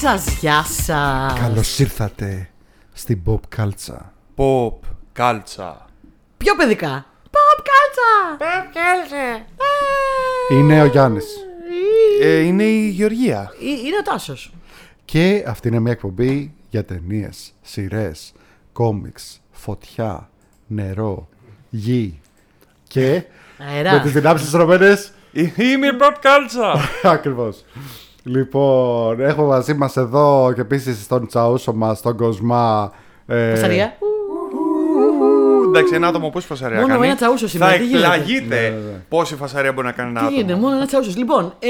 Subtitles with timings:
[0.00, 1.38] σας, γεια σας.
[1.40, 2.48] Καλώς ήρθατε
[2.92, 4.12] στην Pop Κάλτσα.
[4.36, 4.72] Pop,
[5.12, 5.86] κάλτσα.
[6.36, 8.44] Πιο παιδικά; Pop κάλτσα.
[10.50, 11.24] Είναι ο Γιάννης.
[12.22, 13.52] Ε, είναι η Γεωργία.
[13.60, 14.52] Ε, Είναι ο Τάσος.
[15.04, 18.32] Και αυτή είναι μια εκπομπή για ταινίες, σειρές,
[18.72, 20.28] κόμιξ, φωτιά,
[20.66, 21.28] νερό,
[21.70, 22.20] γη.
[22.88, 23.22] Και
[23.58, 23.92] Αερά.
[23.92, 26.74] με τις δυνάμεις της ρωμένες Είμαι η Pop, κάλτσα.
[27.16, 27.64] Ακριβώς.
[28.22, 32.92] Λοιπόν, έχουμε μαζί μας εδώ και επίσης στον Τσαούσο μας, τον Κοσμά.
[33.26, 33.92] ε, Πασαρία.
[35.68, 38.74] Εντάξει, ένα άτομο πώς φασαρία Μόνο κάνει; ένα τσαούσος Θα σήμερα, τι γίνεται; εκπλαγείτε
[39.08, 40.66] πόση φασαρία μπορεί να κάνει ένα Τι γίνεται, άτομο.
[40.66, 41.16] μόνο ένα τσαούσος.
[41.16, 41.68] Λοιπόν, ε,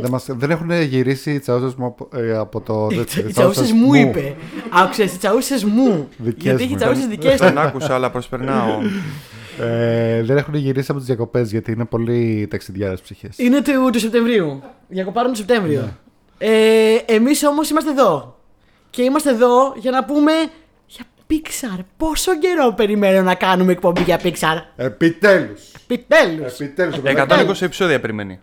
[0.00, 2.88] Δεν, μας, δεν έχουν γυρίσει οι τσαούσες μου από, ε, από το...
[2.90, 4.34] οι οι τσα- τσαούσες μου είπε.
[4.82, 6.08] Άκουσες, οι τσαούσες μου.
[6.16, 6.68] Δικές Γιατί μου.
[6.68, 7.44] έχει τσαούσες δικές του.
[7.44, 8.78] Δεν άκουσα, αλλά προσπερνάω.
[9.60, 13.38] Ε, δεν έχουν γυρίσει από τις διακοπές γιατί είναι πολύ ταξιδιάρες ψυχές.
[13.38, 14.62] Είναι του, του Σεπτεμβρίου.
[14.88, 15.80] Διακοπάρουν το Σεπτέμβριο.
[15.80, 15.90] Ναι.
[16.38, 18.38] Ε, εμείς όμως είμαστε εδώ.
[18.90, 20.32] Και είμαστε εδώ για να πούμε
[20.86, 21.78] για Pixar.
[21.96, 25.72] Πόσο καιρό περιμένω να κάνουμε εκπομπή για Pixar; Επιτέλους!
[25.88, 26.58] Επιτέλους.
[26.60, 26.96] Επιτέλους!
[27.58, 28.40] 120 επεισόδια περιμένει.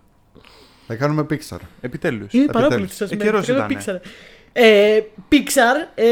[0.87, 1.57] Θα κάνουμε Pixar.
[1.81, 2.33] Επιτέλους.
[2.33, 2.95] Είναι πάρα πολύ Επιτέλους.
[2.95, 3.99] σας Ε, με- καιρός θέλω ήτανε.
[4.03, 4.07] Pixar.
[4.53, 4.99] Ε,
[5.31, 6.05] Pixar, ε,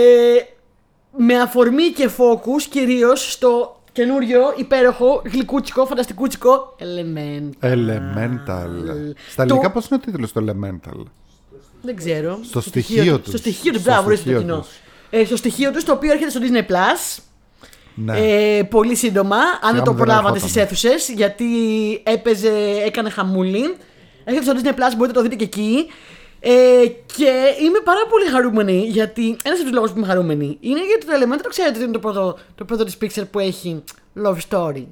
[1.18, 7.66] με αφορμή και focus κυρίως στο καινούριο, υπέροχο, γλυκούτσικο, φανταστικούτσικο Elemental.
[7.66, 8.70] Elemental.
[9.30, 11.04] Στα Το- ελληνικά πώς είναι ο τίτλος του Elemental;
[11.82, 12.40] Δεν ξέρω.
[12.44, 13.28] Στο στοιχείο τους.
[13.28, 14.60] Στο στοιχείο του, Στο μπράβο, ορίστε το στοιχείο κοινό.
[14.60, 14.80] τους.
[15.10, 17.20] Ε, στο στοιχείο τους, το οποίο έρχεται στο Disney Plus.
[17.96, 18.20] Ναι.
[18.20, 20.50] Ε, πολύ σύντομα, αν δεν μου το δεν προλάβατε ερχόταν.
[20.50, 21.46] στις αίθουσες, γιατί
[22.04, 22.52] έπαιζε,
[22.86, 23.76] έκανε χαμούλη.
[24.24, 25.86] Έρχεται στο Disney Plus, μπορείτε να το δείτε και εκεί.
[26.50, 27.32] Ε, και
[27.66, 31.12] είμαι πάρα πολύ χαρούμενη, γιατί ένας από τους λόγους που είμαι χαρούμενη είναι γιατί το
[31.16, 33.84] Elemental, το ξέρετε, ότι είναι το πρώτο, το πρώτο της Pixar που έχει
[34.26, 34.84] love story.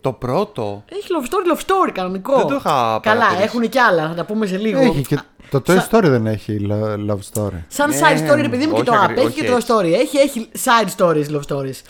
[0.00, 2.36] Το πρώτο; Έχει love story, love story κανονικό.
[2.36, 3.42] Δεν το είχα Καλά, παρατηρήσει.
[3.44, 4.80] έχουν και άλλα, θα τα πούμε σε λίγο.
[4.80, 5.18] Έχει και...
[5.50, 7.58] Το Toy Σα- Story δεν έχει lo- love story.
[7.68, 8.96] Σαν Ναι, side story, επειδή μου και όχι το app.
[9.02, 9.72] ακρι- Έχει όχι και το έτσι.
[9.72, 9.92] story.
[9.92, 11.80] Έχει, έχει side stories, love stories.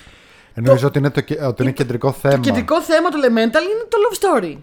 [0.54, 2.34] Εννοείς ότι είναι, το, κε- ότι είναι κεντρικό θέμα.
[2.34, 4.56] Το κεντρικό θέμα του Elemental είναι το love story.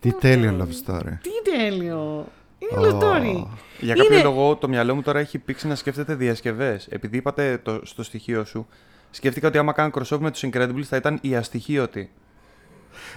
[0.00, 1.12] Τι τέλειο love story.
[1.22, 2.26] Τι τέλειο.
[2.58, 3.46] Είναι love story.
[3.78, 6.86] Για κάποιο Είναι- λόγο το μυαλό μου τώρα έχει πήξει να σκέφτεται διασκευές.
[6.90, 8.66] Επειδή είπατε το, στο στοιχείο σου,
[9.10, 12.10] σκέφτηκα ότι άμα κάνω crossover με τους Incredibles θα ήταν η αστοιχείωτη.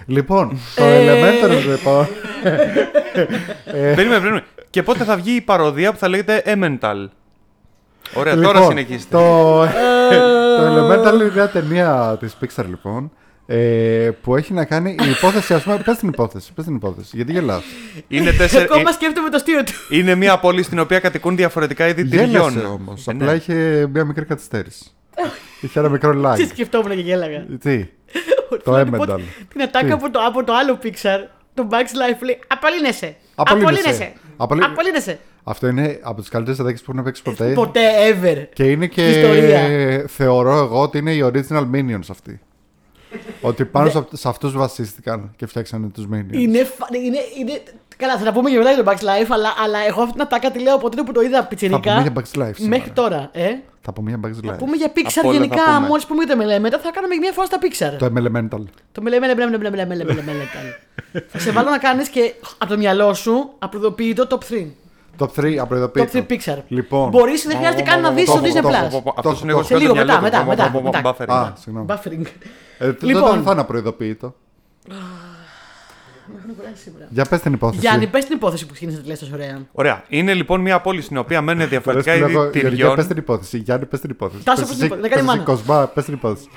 [0.06, 1.06] Λοιπόν, το Ε.
[1.06, 2.06] Elemental λοιπόν.
[3.64, 3.94] Ε.
[3.94, 4.44] Περίμενε, περίμενε.
[4.70, 7.08] Και πότε θα βγει η παροδία που θα λέγεται Emmental;
[8.14, 9.16] Ωραία, τώρα Λοιπόν, συνεχίστε.
[9.16, 9.62] Το,
[10.10, 10.16] Ε.
[10.56, 13.12] το Elemental είναι μια ταινία της Pixar λοιπόν.
[13.52, 17.16] Ε, που έχει να κάνει η υπόθεση, ας πούμε, πες την υπόθεση, πες την υπόθεση,
[17.16, 17.62] γιατί γελάς.
[18.08, 18.64] Είναι, τέσσερα...
[18.64, 19.72] Ακόμα σκέφτομαι το αστείο του.
[19.90, 22.66] είναι μια πόλη στην οποία κατοικούν διαφορετικά είδη Γέλασε τυριών.
[22.66, 23.24] όμως, Ε, ναι.
[23.24, 24.84] απλά είχε μια μικρή καθυστέρηση.
[25.60, 26.34] είχε ένα μικρό lag.
[26.36, 27.46] Τι σκεφτόμουν και γέλαγα.
[27.60, 27.86] Τι,
[28.48, 29.20] Ότι το θέλω να του πω Emmental.
[29.52, 31.18] Την ατάκα Τι; από το, από το άλλο Pixar,
[31.54, 33.16] το Bugs Life που λέει Απολύνεσαι.
[33.34, 33.72] Απολύνεσαι.
[33.72, 34.12] Απολύνεσαι.
[34.36, 35.18] Απολύ- Απολύνεσαι.
[35.44, 37.52] Αυτό είναι από τις καλύτερες ατάκες που έχουν παίξει ποτέ.
[37.52, 37.80] Ποτέ
[38.10, 38.46] ever.
[38.52, 39.00] Και είναι και.
[39.00, 39.60] Στην ιστορία.
[40.08, 42.40] Θεωρώ εγώ ότι είναι οι original minions αυτοί.
[43.40, 46.32] Ότι πάνω σε αυτού βασίστηκαν και φτιάξανε του Minions.
[46.32, 46.58] Είναι,
[47.04, 47.62] είναι, είναι...
[47.96, 50.22] Καλά, θα τα πούμε και μετά για το Bugs Life, αλλά, αλλά εγώ αυτή την
[50.22, 51.80] ατάκα τη λέω από τότε που το είδα πιτσιρικά.
[51.80, 52.54] Θα πούμε για Bugs Life.
[52.54, 52.76] Σήμερα.
[52.76, 53.48] Μέχρι τώρα, ε.
[53.80, 54.50] Θα πούμε για Bugs Life.
[54.50, 57.58] Θα πούμε για Pixar γενικά, μόλι πούμε για τα Melemental, θα κάνουμε μια φορά στα
[57.60, 57.96] Pixar.
[57.98, 58.62] Το Melemental.
[58.92, 59.62] Το Melemental.
[61.28, 64.66] θα σε βάλω να κάνει και από το μυαλό σου, αποδοποιητό top 3.
[65.18, 66.18] Top 3 απροειδοποιητό.
[66.18, 66.56] Top 3 Pixar.
[66.68, 67.08] Λοιπόν.
[67.08, 68.90] Μπορείς, δεν χρειάζεται καν να δεις το στο έχω, Disney το έχω, Plus.
[68.90, 69.14] το έχω.
[69.16, 71.00] Αυτό είναι εγώ Σε λίγο, μετά, μετά, μετά, μετά.
[71.04, 71.28] Buffering.
[71.28, 71.86] Α, συγγνώμη.
[71.90, 72.26] Buffering.
[72.78, 73.08] Ε, Λοιπόν.
[73.08, 73.30] λοιπόν.
[73.34, 74.34] Δεν θα είναι απροειδοποιητό.
[74.88, 74.94] Με
[76.42, 77.06] έχουν κουράσει σήμερα.
[77.10, 77.80] Για πες την υπόθεση.
[77.80, 79.58] Γιάννη, πες την υπόθεση που σκύνησε τη λες τόσο ωραία.
[79.72, 80.04] Ωραία.
[80.08, 82.96] Είναι λοιπόν μια πόλη στην οποία μένουν διαφορετικά Αρέσει που λέω, είδη Γεωργία, τυριών.
[82.96, 83.58] πες την υπόθεση.
[83.58, 84.44] Γιάννη, πες την υπόθεση.
[84.44, 85.08] Τάσο, Πες πες την εσύ- υπόθεση.
[85.08, 85.76] Να κάνει πες εσύ, μάνα.
[85.76, 86.48] Κοσμά, πες την υπόθεση.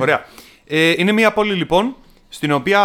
[0.00, 0.24] Ωραία.
[0.66, 1.94] Ε, είναι μια πόλη λοιπόν
[2.36, 2.80] στην οποία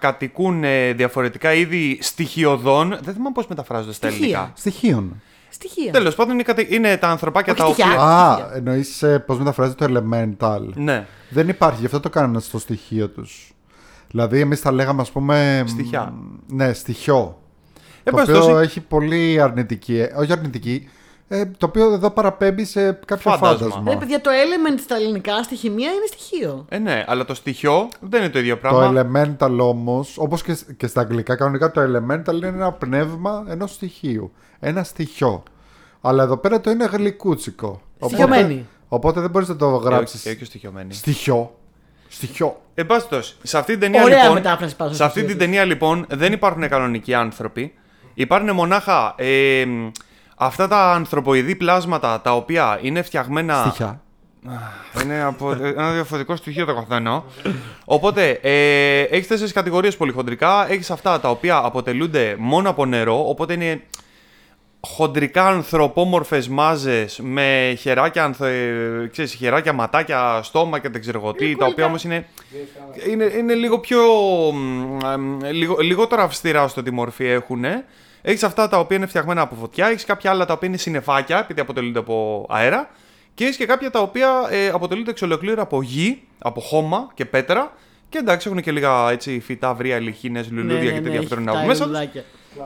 [0.00, 2.88] κατοικούν ε, διαφορετικά είδη στοιχειωδών.
[3.02, 4.26] Δεν θυμάμαι πώς μεταφράζονται στα Στοιχεία.
[4.26, 4.52] ελληνικά.
[4.56, 5.22] Στοιχείων.
[5.48, 5.92] Στοιχεία.
[5.92, 7.92] Τέλος πάντων είναι, κατε- είναι τα ανθρωπάκια Όχι τα στοιχεία.
[7.92, 8.04] οποία.
[8.06, 10.60] Α, εννοείς ε, πώς μεταφράζεται το Elemental.
[10.74, 11.06] Ναι.
[11.28, 13.52] Δεν υπάρχει, γι' αυτό το κάνανε στο στοιχείο τους.
[14.10, 15.62] Δηλαδή, εμείς θα λέγαμε, ας πούμε...
[15.64, 16.14] μ, Στοιχιά.
[16.46, 17.38] Ναι, στοιχείο.
[18.04, 20.88] Ε, το πας οποίο τόσο- έχει πολύ αρνητική, ε, όχι αρνητική,
[21.28, 23.48] ε, το οποίο εδώ παραπέμπει σε κάποιο Φάντασμα.
[23.68, 23.90] φάντασμα.
[23.92, 26.64] Ρε παιδιά, το element στα ελληνικά στη χημεία είναι στοιχείο.
[26.68, 29.06] Ε, ναι, αλλά το στοιχείο δεν είναι το ίδιο Το πράγμα.
[29.40, 34.32] elemental όμως, όπως και, και στα αγγλικά, κανονικά το elemental είναι ένα πνεύμα ενός στοιχείου.
[34.60, 35.42] Ένα στοιχείο.
[36.00, 37.80] Αλλά εδώ πέρα το είναι γλυκούτσικο.
[38.00, 38.66] Στοιχειωμένη.
[38.88, 40.26] οπότε δεν μπορείς να το Ε, όχι, γράψεις.
[40.26, 40.94] όχι στοιχειωμένη.
[40.94, 41.56] Στοιχείο.
[42.08, 42.60] Στοιχείο.
[42.74, 44.34] Εν πάση περιπτώσει, σε αυτή την ταινία Ωραία λοιπόν.
[44.34, 45.46] μετάφραση πάνω στο σε αυτή στοιχείο την τους.
[45.56, 47.74] ταινία λοιπόν δεν υπάρχουν κανονικοί άνθρωποι.
[48.14, 49.64] Υπάρχουν μονάχα ε,
[50.38, 53.64] αυτά τα ανθρωποειδή πλάσματα τα οποία είναι φτιαγμένα.
[53.66, 54.00] Στοιχιά.
[55.02, 57.24] Είναι από ένα διαφορετικό στοιχείο το καθένα.
[57.84, 60.70] Οπότε ε, έχεις τέσσερις κατηγορίες πολυχοντρικά.
[60.70, 63.28] Έχεις αυτά τα οποία αποτελούνται μόνο από νερό.
[63.28, 63.82] Οπότε είναι
[64.80, 71.32] χοντρικά ανθρωπόμορφες μάζες με χεράκια, ανθ- ε, ξέρεις, χεράκια, ματάκια, στόμα και δεν ξέρω εγώ
[71.32, 72.26] τι, τα οποία όμως είναι,
[73.10, 74.02] είναι, είναι λίγο πιο,
[74.52, 77.64] μ, εμ, λίγο, λιγότερο αυστηρά στο τι μορφή έχουν.
[78.28, 81.38] Έχεις αυτά τα οποία είναι φτιαγμένα από φωτιά, έχεις κάποια άλλα τα οποία είναι συννεφάκια,
[81.38, 82.88] επειδή αποτελούνται από αέρα,
[83.34, 87.24] και έχεις και κάποια τα οποία ε, αποτελούνται εξ ολοκλήρου από γη, από χώμα και
[87.24, 87.72] πέτρα,
[88.08, 91.22] και εντάξει έχουν και λίγα έτσι, φυτά, βρία, λιχίνες, λουλούδια Ναι, και ναι, τέτοια ναι,
[91.22, 91.92] που τρώνε έχει από τα μέσα τους.
[91.92, 92.24] λουλουδάκια.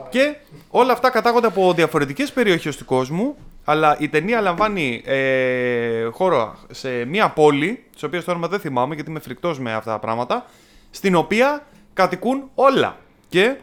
[0.09, 0.35] Και
[0.69, 3.35] όλα αυτά κατάγονται από διαφορετικές περιοχές του κόσμου.
[3.65, 8.95] Αλλά η ταινία λαμβάνει ε, χώρο σε μία πόλη, τη οποία το όνομα δεν θυμάμαι
[8.95, 10.45] γιατί είμαι φρικτός με αυτά τα πράγματα,
[10.91, 12.97] στην οποία κατοικούν όλα.
[13.29, 13.55] Και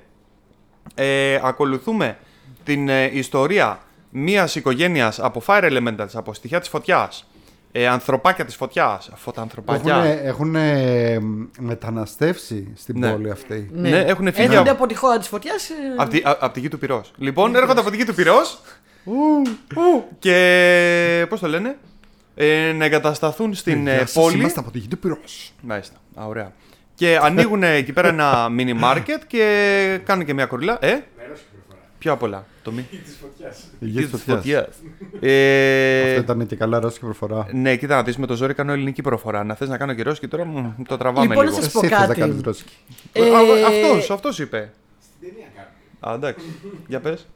[0.94, 2.17] ε, ακολουθούμε
[2.64, 3.79] την ε, ιστορία
[4.11, 7.26] μιας οικογένειας από Fire Elementals, από στοιχεία της φωτιάς,
[7.73, 10.05] ε, ανθρωπάκια της φωτιάς, Έχουν, φωτανθρωπάκια.
[10.05, 10.56] έχουν
[11.58, 13.11] μεταναστεύσει στην Ναι.
[13.12, 13.70] πόλη αυτή.
[13.73, 15.70] Ναι, έχουν φύγει Έρχονται από- από τη χώρα της φωτιάς.
[15.96, 17.12] Από τη, α- απ' τη γη του πυρός.
[17.17, 18.58] Λοιπόν, έρχονται από τη γη του πυρός
[20.19, 21.76] και πώς το λένε,
[22.34, 24.37] ε, να εγκατασταθούν στην ε, Γεια σας, πόλη.
[24.38, 25.52] Είμαστε από τη γη του πυρός.
[25.61, 25.96] Μάλιστα.
[26.20, 26.52] Α, ωραία.
[26.99, 30.79] Και ανοίγουν εκεί πέρα ένα mini market και κάνουν και μια κορυλά.
[30.81, 30.99] Ε,
[31.99, 32.45] πιο απ' όλα.
[32.62, 32.87] Το μη.
[33.79, 34.37] Η γη της της φωτιάς.
[34.37, 34.67] φωτιάς.
[35.21, 37.47] Ε, Αυτό ήταν και καλά ρώσικη προφορά.
[37.53, 39.45] ναι, κοίτα να δεις με το ζόρι κάνω ελληνική προφορά.
[39.45, 41.62] Να θες να κάνω και ρώσικη τώρα μ, το τραβάμε Λοιπόν, να λίγο.
[41.62, 42.21] σας πω Εσύ θες να κάτι.
[42.21, 42.73] κάνεις ρώσικη.
[43.12, 44.71] Ε, Α, Αυτός, αυτός είπε.
[46.01, 46.44] Α, εντάξει.
[46.87, 47.27] Για πες.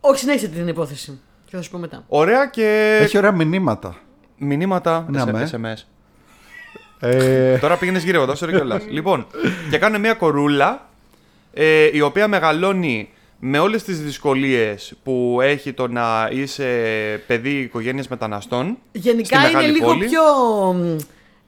[0.00, 1.20] Όχι, συνέχισε την υπόθεση.
[1.44, 2.04] Και θα σου πω μετά.
[2.08, 3.96] Ωραία και Έχει ωραία μηνύματα.
[4.38, 5.50] μηνύματα Ναι, με.
[5.52, 5.86] SMS.
[7.04, 8.80] Ε, Τώρα πήγαινες γύρω, sorry κιόλα.
[8.96, 9.26] λοιπόν,
[9.70, 10.88] και κάνουν μια κορούλα
[11.52, 13.08] ε, η οποία μεγαλώνει
[13.38, 16.64] με όλες τις δυσκολίες που έχει το να είσαι
[17.26, 18.78] παιδί οικογένειας μεταναστών.
[18.92, 20.06] Γενικά στη είναι μεγάλη λίγο πόλη.
[20.06, 20.20] πιο.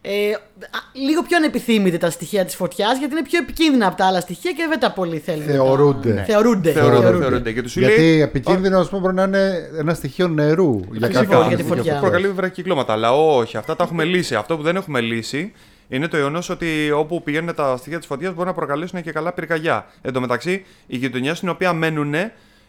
[0.08, 4.06] Ε, α, λίγο πιο ανεπιθύμητα τα στοιχεία της φωτιάς γιατί είναι πιο επικίνδυνα από τα
[4.06, 5.46] άλλα στοιχεία και δεν τα πολύ θέλουν.
[5.46, 6.12] Θεωρούνται.
[6.14, 6.72] τα- Θεωρούνται.
[6.72, 7.24] Θεωρούνται, θεωρούνται.
[7.24, 7.52] θεωρούνται.
[7.52, 7.88] Και του λέει.
[7.88, 11.62] γιατί επικίνδυνο ας πούμε, μπορεί να είναι ένα στοιχείο νερού για Φυσικά, κάποια για τη
[11.62, 11.98] φωτιά.
[12.00, 12.92] Προκαλεί βραχυκλώματα.
[12.92, 14.34] Αλλά όχι, αυτά τα έχουμε λύσει.
[14.34, 15.52] Αυτό που δεν έχουμε λύσει
[15.88, 19.32] είναι το γεγονός ότι όπου πηγαίνουν τα στοιχεία της φωτιάς μπορεί να προκαλέσουν και καλά
[19.32, 19.86] πυρκαγιά.
[20.02, 22.14] Εν τω μεταξύ, η γειτονιά στην οποία μένουν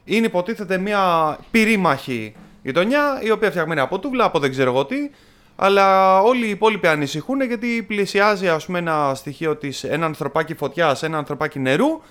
[0.05, 0.99] είναι υποτίθεται μια
[1.51, 4.95] πυρήμαχη γειτονιά, η οποία φτιαγμένη από τούβλα, από δεν ξέρω εγώ τι.
[5.59, 11.03] Αλλά όλοι οι υπόλοιποι ανησυχούν γιατί πλησιάζει ας πούμε, ένα στοιχείο της ένα ανθρωπάκι φωτιάς,
[11.03, 12.01] ένα ανθρωπάκι νερού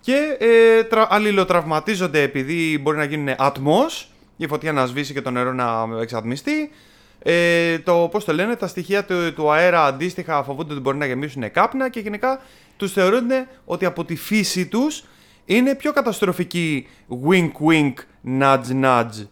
[0.00, 5.30] και ε, τρα, αλληλοτραυματίζονται επειδή μπορεί να γίνουν ατμός, η φωτιά να σβήσει και το
[5.30, 6.70] νερό να εξατμιστεί.
[7.18, 11.06] Ε, το πώς το λένε, τα στοιχεία του, του αέρα αντίστοιχα φοβούνται ότι μπορεί να
[11.06, 12.40] γεμίσουν κάπνα και γενικά
[12.76, 13.28] τους θεωρούν
[13.64, 15.04] ότι από τη φύση τους
[15.44, 16.88] είναι πιο καταστροφική
[17.28, 17.94] wink wink
[18.40, 19.26] nudge nudge.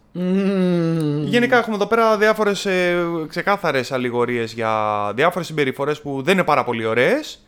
[1.24, 2.96] Γενικά έχουμε εδώ πέρα διάφορες ε,
[3.28, 4.72] ξεκάθαρες αλληγορίες για
[5.14, 7.44] διάφορες συμπεριφορές που δεν είναι πάρα πολύ ωραίες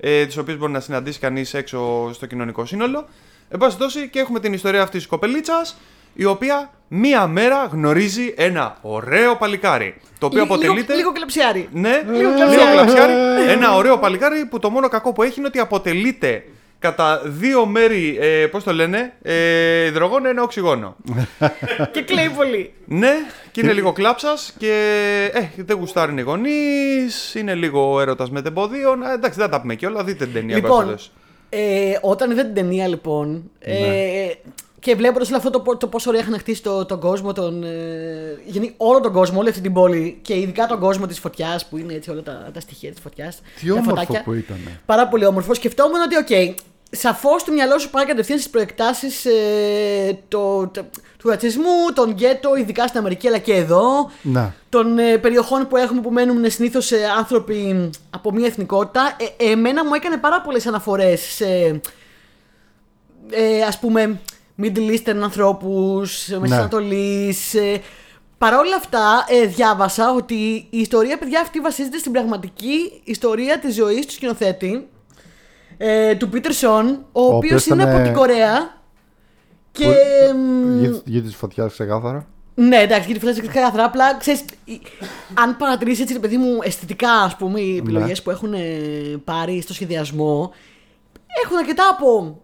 [0.00, 3.08] ε, τις οποίες μπορεί να συναντήσει κανείς έξω στο κοινωνικό σύνολο.
[3.48, 5.76] Εν πάση περιπτώσει και έχουμε την ιστορία αυτής της κοπελίτσας
[6.14, 10.94] η οποία μία μέρα γνωρίζει ένα ωραίο παλικάρι το οποίο Λίγο- αποτελείται...
[10.94, 11.68] Λίγο, λίγο κλεψιάρι.
[11.72, 12.30] Ναι, λίγο
[12.74, 13.12] κλαψιάρι.
[13.48, 16.44] Ένα ωραίο παλικάρι που το μόνο κακό που έχει είναι ότι αποτελείται
[16.80, 20.96] κατά δύο μέρη, ε, πώς το λένε, ε, υδρογόνο, ένα οξυγόνο.
[21.92, 22.72] και κλαίει πολύ.
[22.84, 23.12] ναι,
[23.52, 24.74] και είναι λίγο κλάψας και
[25.32, 29.02] ε, δεν γουστάρουν οι γονείς, είναι λίγο έρωτας μετ' εμποδίων.
[29.02, 30.56] Ε, εντάξει, να μην τα πούμε κιόλας, δείτε την ταινία.
[30.56, 31.10] Λοιπόν, πες
[31.52, 34.30] ε, όταν είδα την ταινία λοιπόν ε,
[34.80, 37.62] και βλέποντας όλο αυτό το, πο- το πόσο ωραία είχαν χτίσει το, τον κόσμο, τον,
[37.64, 41.66] ε, γενι- όλο τον κόσμο, όλη αυτή την πόλη και ειδικά τον κόσμο της φωτιάς
[41.66, 43.40] που είναι έτσι όλα τα, τα στοιχεία της φωτιάς.
[43.60, 43.92] Τι όμορφο
[44.24, 44.56] που ήταν.
[44.86, 45.54] Πάρα πολύ όμορφο.
[45.54, 46.56] Σκεφτόμουν ότι, οκ,
[46.90, 50.84] σαφώς το μυαλό σου πάει κατευθείαν στις προεκτάσεις ε, το, το-
[51.18, 54.10] του ρατσισμού, των γκέτο, ειδικά στην Αμερική αλλά και εδώ.
[54.22, 54.54] Να.
[54.68, 59.16] Των ε, περιοχών που έχουμε που μένουν συνήθως άνθρωποι από μία εθνικότητα.
[59.36, 61.80] Ε, εμένα μου έκανε πάρα πολλές αναφορές σε.
[63.30, 64.20] Ε, ας πούμε
[64.62, 66.38] Middle Eastern ανθρώπους, ναι.
[66.38, 67.80] Μέσης Ανατολής, ε,
[68.38, 70.34] Παρ' όλα αυτά, ε, διάβασα ότι
[70.70, 74.88] η ιστορία, παιδιά, αυτή βασίζεται στην πραγματική ιστορία της ζωής του σκηνοθέτη,
[75.76, 78.80] ε, του Πίτερ Σον, ο, οποίος οποίος είναι ήταν, από ε, την Κορέα.
[79.72, 79.86] Και.
[80.34, 83.84] μ, Γη, γη της φωτιάς ξεκάθαρα; ναι, εντάξει, γιατί φαντάζεσαι ξεκάθαρα.
[83.84, 84.44] Απλά ξέρεις,
[85.34, 88.24] αν παρατηρήσεις έτσι, ρε παιδί μου, αισθητικά, ας πούμε, οι επιλογές Ναι.
[88.24, 88.60] που έχουν ε,
[89.24, 90.52] πάρει στο σχεδιασμό
[91.44, 92.40] έχουν αρκετά από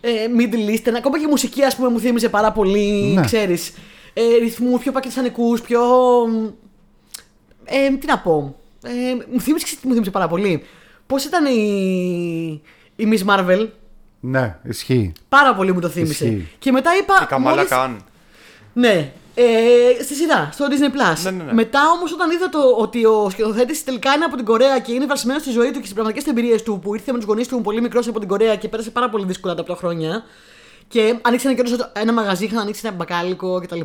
[0.00, 0.94] ε, Middle Eastern.
[0.96, 3.24] Ακόμα και η μουσική, ας πούμε, μου θύμιζε πάρα πολύ, Ναι.
[3.24, 3.72] ξέρεις,
[4.14, 5.80] ε, ρυθμού πιο πακετιστανικού, πιο.
[7.64, 8.56] Ε, τι να πω.
[8.84, 8.90] Ε,
[9.32, 10.62] μου θύμιζε, ξέρεις τι μου θύμιζε πάρα πολύ.
[11.06, 12.62] Πώς ήταν η,
[12.96, 13.68] η Miss Marvel;
[14.20, 15.12] Ναι, ισχύει.
[15.28, 16.24] Πάρα πολύ μου το θύμισε.
[16.26, 16.48] Ισχύει.
[16.58, 17.14] Και μετά είπα.
[17.22, 18.04] Η Καμάλα μόλις- Καν.
[18.72, 21.22] ναι, ε, στη σειρά, στο Disney Plus.
[21.22, 21.52] Ναι, ναι, ναι.
[21.52, 25.06] Μετά όμως, όταν είδα το, ότι ο σκηνοθέτης τελικά είναι από την Κορέα και είναι
[25.06, 27.60] βασισμένος στη ζωή του και στις πραγματικές εμπειρίες του, που ήρθε με τους γονείς του
[27.60, 30.24] πολύ μικρός από την Κορέα και πέρασε πάρα πολύ δύσκολα τα πρώτα χρόνια.
[30.88, 33.80] Και ανοίξανε και ένα μαγαζί, είχαν ανοίξει ένα μπακάλικο κτλ.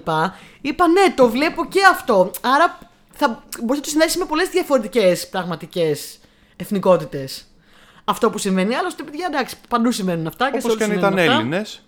[0.62, 2.32] Είπα ναι, το βλέπω και αυτό.
[2.42, 2.78] Άρα
[3.12, 6.20] θα μπορείς να το συνδέσεις με πολλές διαφορετικές πραγματικές
[6.56, 7.46] εθνικότητες.
[8.06, 8.76] Αυτό που συμβαίνει.
[8.76, 10.52] Άλλωστε, παιδιά, εντάξει, παντού συμβαίνουν αυτά.
[10.54, 11.82] Όπως και αν ήταν Έλληνες.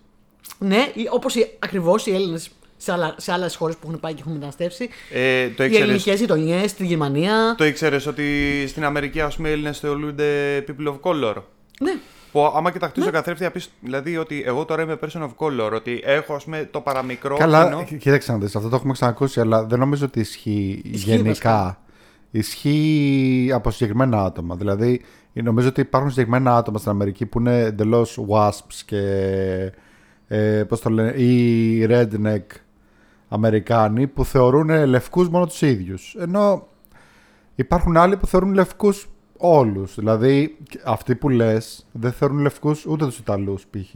[0.59, 4.34] Ναι, όπως ακριβώς οι Έλληνες σε, άλλα, σε άλλες χώρες που έχουν πάει και έχουν
[4.34, 4.89] μεταναστεύσει.
[5.13, 7.55] Ε, το οι ελληνικές γειτονιές, στη Γερμανία.
[7.57, 8.24] Το ήξερες ότι
[8.67, 11.36] στην Αμερική, ας πούμε, οι Έλληνες θεωρούνται people of color;
[11.79, 11.91] Ναι.
[12.31, 13.12] Που άμα κοιταχτείς ναι.
[13.12, 16.81] καθρέφτης, πει δηλαδή ότι εγώ τώρα είμαι person of color, ότι έχω ας πούμε, το
[16.81, 17.38] παραμικρό.
[17.38, 18.00] Καλά, κοινό.
[18.00, 21.27] κοίταξε να δεις, αυτό το έχουμε ξανακούσει, αλλά δεν νομίζω ότι ισχύει, ισχύει γενικά.
[21.27, 21.81] Βασικά.
[22.31, 24.55] Ισχύει από συγκεκριμένα άτομα.
[24.55, 25.01] Δηλαδή,
[25.34, 29.01] νομίζω ότι υπάρχουν συγκεκριμένα άτομα στην Αμερική που είναι εντελώς wasps και.
[30.27, 32.43] Ε, πώς το λένε, ή redneck
[33.29, 36.15] Αμερικάνοι που θεωρούν λευκούς μόνο τους ίδιους.
[36.19, 36.67] Ενώ
[37.55, 39.96] υπάρχουν άλλοι που θεωρούν λευκούς όλους.
[39.96, 43.96] Δηλαδή αυτοί που λες δεν θεωρούν λευκούς ούτε τους Ιταλούς π.χ.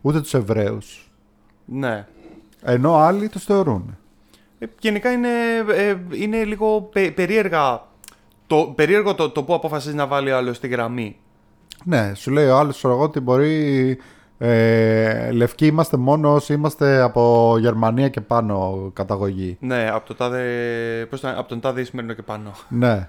[0.00, 1.10] Ούτε τους Εβραίους.
[1.64, 2.06] Ναι.
[2.62, 3.96] Ενώ άλλοι τους θεωρούν.
[4.58, 5.28] Ε, γενικά είναι,
[5.74, 7.86] ε, είναι λίγο περίεργα
[8.46, 11.16] το, περίεργο το, το που αποφασίζει να βάλει άλλο στη γραμμή.
[11.84, 13.98] Ναι, σου λέει ο άλλος εγώ ότι μπορεί
[14.38, 19.56] ε, λευκοί είμαστε μόνο όσοι είμαστε από Γερμανία και πάνω καταγωγή.
[19.60, 20.42] Ναι, από, το τάδε,
[21.10, 22.52] πώς το, από τον τάδε Ισημερινό και πάνω.
[22.68, 23.08] Ναι.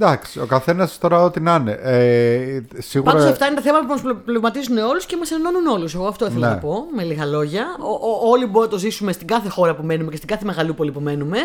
[0.00, 1.78] Εντάξει, ο καθένας τώρα ό,τι να είναι.
[1.82, 3.12] Ε, σίγουρα...
[3.12, 5.94] Πάντως αυτά είναι τα θέματα που μας προβληματίζουν όλους και μας ενώνουν όλους.
[5.94, 6.54] Εγώ αυτό ήθελα Ναι.
[6.54, 7.64] να πω με λίγα λόγια.
[7.80, 10.44] Ο, ο, όλοι μπορούμε να το ζήσουμε στην κάθε χώρα που μένουμε και στην κάθε
[10.44, 11.38] μεγαλούπολη που μένουμε.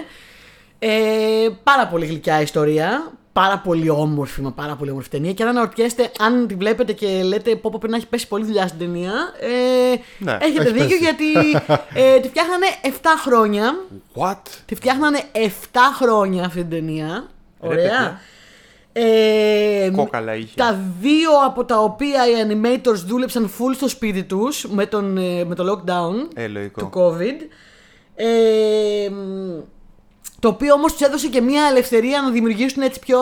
[0.80, 0.90] Ε,
[1.64, 3.12] πάρα πολύ γλυκιά ιστορία.
[3.34, 5.34] Πάρα πολύ όμορφη, μα πάρα πολύ όμορφη ταινία.
[5.34, 8.46] Και αν αναρωτιέστε, αν τη βλέπετε και λέτε πω, πω πρέπει να έχει πέσει πολύ
[8.46, 10.98] δουλειά στην ταινία, ε, Ναι, έχετε έχει δίκιο πέσει.
[11.04, 11.52] γιατί
[11.94, 12.88] ε, τη φτιάχνανε 7
[13.26, 13.76] χρόνια.
[14.16, 14.42] What?
[14.66, 15.40] Τη φτιάχνανε 7
[16.02, 17.28] χρόνια αυτή την ταινία.
[17.62, 18.20] Ρε, Ωραία.
[18.96, 20.54] Ε, Κόκαλα είχε.
[20.56, 25.44] τα δύο από τα οποία οι animators δούλεψαν full στο σπίτι τους με, τον, ε,
[25.44, 26.82] με το lockdown Ε, λογικό.
[26.82, 27.48] του COVID.
[28.16, 29.60] Ε, μ,
[30.44, 33.20] το οποίο όμως τους έδωσε και μια ελευθερία να δημιουργήσουν έτσι πιο...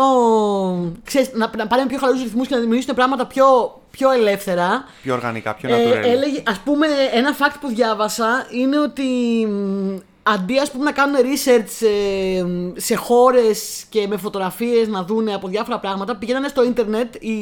[1.06, 3.46] Ξέρεις, να, να πάρουν πιο χαλούς ρυθμούς και να δημιουργήσουν πράγματα πιο,
[3.92, 4.84] πιο ελεύθερα.
[5.02, 6.06] Πιο οργανικά, πιο Ε, natural.
[6.06, 9.04] έλεγε, ας πούμε, ένα fact που διάβασα είναι ότι
[9.50, 12.44] μ, αντί ας πούμε να κάνουν research ε,
[12.80, 17.36] σε χώρες και με φωτογραφίες να δουν από διάφορα πράγματα, πηγαίνανε στο ίντερνετ οι,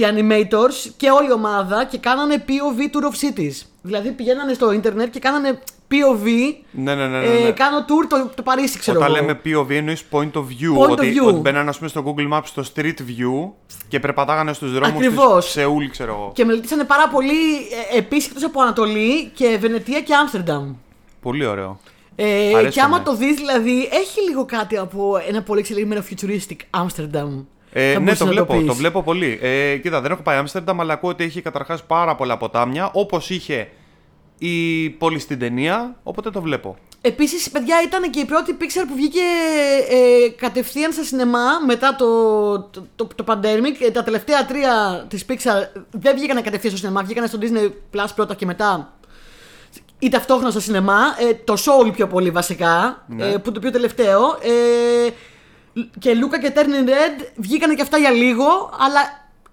[0.00, 3.66] οι animators και όλη η ομάδα και κάνανε POV tour of cities.
[3.82, 5.58] Δηλαδή πηγαίνανε στο ίντερνετ και κάνανε
[5.90, 6.24] POV,
[6.70, 7.18] Ναι, ναι, ναι.
[7.18, 7.50] ναι, ε, ναι.
[7.50, 9.20] κάνω tour το, το Παρίσι, ξέρω Όταν εγώ.
[9.26, 10.78] λέμε POV εννοείς point of view.
[10.78, 11.26] Point of ότι, view.
[11.26, 13.50] ότι μπαίνανε ας πούμε, στο Google Maps στο street view
[13.88, 15.44] και περπατάγανε στους δρόμους Ακριβώς.
[15.44, 16.30] της Σεούλ, ξέρω εγώ.
[16.34, 17.56] Και μελετήσανε πάρα πολύ
[17.92, 20.74] ε, επίσης εκτός από Ανατολή και Βενετία και Άμστερνταμ.
[21.22, 21.80] Πολύ ωραίο.
[22.16, 23.04] Ε, Αρέσκει και άμα με.
[23.04, 27.44] το δεις δηλαδή, έχει λίγο κάτι από ένα πολύ εξελιγμένο futuristic Amsterdam.
[27.72, 28.66] Ε, Θα ναι, μπορούσες το να βλέπω, πεις.
[28.66, 29.38] το βλέπω πολύ.
[29.42, 33.30] Ε, κοίτα, δεν έχω πάει Άμστερνταμ, αλλά ακούω ότι έχει καταρχάς πάρα πολλά ποτάμια, όπως
[33.30, 33.68] είχε
[34.38, 36.76] η πόλη στην ταινία, οπότε το βλέπω.
[37.02, 39.20] Επίσης, παιδιά, ήταν και η πρώτη Pixar που βγήκε
[39.90, 42.06] ε, κατευθείαν στα σινεμά μετά το,
[42.60, 43.86] το, το, το pandemic.
[43.86, 48.08] Ε, τα τελευταία τρία της Pixar δεν βγήκαν κατευθείαν στο σινεμά, βγήκαν στο Disney Plus
[48.14, 48.92] πρώτα και μετά
[49.98, 50.98] ή ταυτόχρονα στο σινεμά.
[51.30, 53.26] Ε, το Soul πιο πολύ βασικά, Ναι.
[53.26, 54.20] ε, που το πιο τελευταίο.
[54.42, 55.10] Ε,
[55.98, 58.44] και Luca και Turning Red βγήκαν και αυτά για λίγο,
[58.78, 59.00] αλλά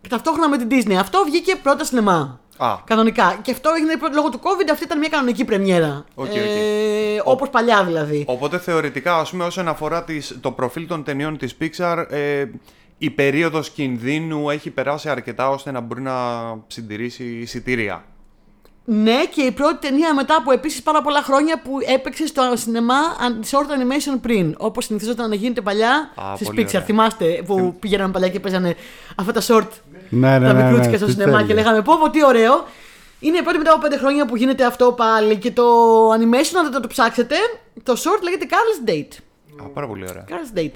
[0.10, 0.94] ταυτόχρονα με την Disney.
[0.94, 2.40] Αυτό βγήκε πρώτα σινεμά.
[2.58, 3.40] Α, Κανονικά.
[3.42, 6.06] Και αυτό έγινε πρώτα λόγω του COVID, αυτή ήταν μια κανονική πρεμιέρα.
[6.16, 6.36] Οκ, οκ.
[6.36, 8.24] Ε, Όπως παλιά δηλαδή.
[8.28, 12.46] οπότε θεωρητικά, ας πούμε, όσον αφορά τις, το προφίλ των ταινιών της Pixar, ε,
[12.98, 16.14] η περίοδος κινδύνου έχει περάσει αρκετά ώστε να μπορεί να
[16.68, 18.04] συντηρήσει εισιτήρια.
[18.90, 22.96] Ναι, και η πρώτη ταινία μετά από επίσης πάρα πολλά χρόνια που έπαιξε στο σινεμά
[23.20, 24.56] an- short animation πριν.
[24.58, 26.68] Όπως συνηθίζονταν να γίνεται παλιά Α, στι πολύ Pixar.
[26.68, 26.82] ωραία.
[26.82, 28.76] Θυμάστε που πήγαιναν παλιά και παίζανε
[29.16, 29.68] αυτά τα short;
[30.10, 31.48] Ναι, ναι, τα ναι, μικρούτσικα ναι, στο τι σινεμά τέλειο.
[31.48, 32.64] και λέγαμε πω, πω τι ωραίο.
[33.20, 35.64] Είναι η πρώτη μετά από πέντε χρόνια που γίνεται αυτό πάλι και το
[36.12, 37.36] animation, αν δεν το, το ψάξετε,
[37.84, 39.18] το short λέγεται Carl's Date.
[39.66, 40.26] Α, πάρα πολύ ωραία.
[40.30, 40.72] Carl's Date.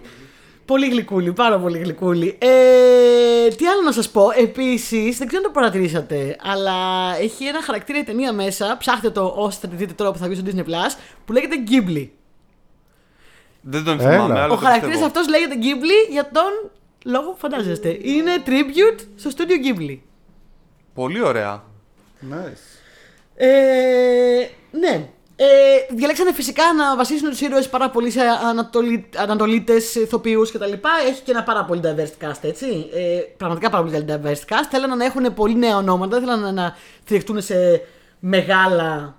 [0.65, 2.38] Πολύ γλυκούλη, πάρα πολύ γλυκούλη.
[2.39, 6.72] Ε, τι άλλο να σας πω, επίσης, δεν ξέρω αν το παρατηρήσατε, αλλά
[7.20, 10.27] έχει ένα χαρακτήρα η ταινία μέσα, ψάχτε το όσοι θα τη δείτε τώρα που θα
[10.27, 12.08] βγει στο Disney Plus, που λέγεται Ghibli.
[13.62, 14.12] Δεν τον Έλα.
[14.12, 15.06] θυμάμαι, αλλά Ο το χαρακτήρας πιστεύω.
[15.06, 16.72] αυτός λέγεται Ghibli για τον
[17.06, 17.98] λόγο που φαντάζεστε.
[18.01, 19.98] Είναι tribute στο studio Ghibli.
[20.94, 21.63] Πολύ ωραία.
[22.32, 22.80] Nice.
[23.36, 23.48] Ε,
[24.72, 25.10] ναι.
[25.44, 28.20] Ε, διαλέξανε φυσικά να βασίσουν τους ήρωες πάρα πολύ σε
[28.50, 29.10] ανατολι...
[29.18, 30.72] ανατολίτες, ηθοποιούς κτλ.
[31.08, 32.66] Έχει και ένα πάρα πολύ diverse cast, έτσι.
[32.94, 34.68] Ε, πραγματικά πάρα πολύ diverse cast.
[34.70, 37.82] Θέλανε να έχουν πολύ νέα ονόματα, δεν θέλανε να θριχτούν σε
[38.20, 39.16] μεγάλα,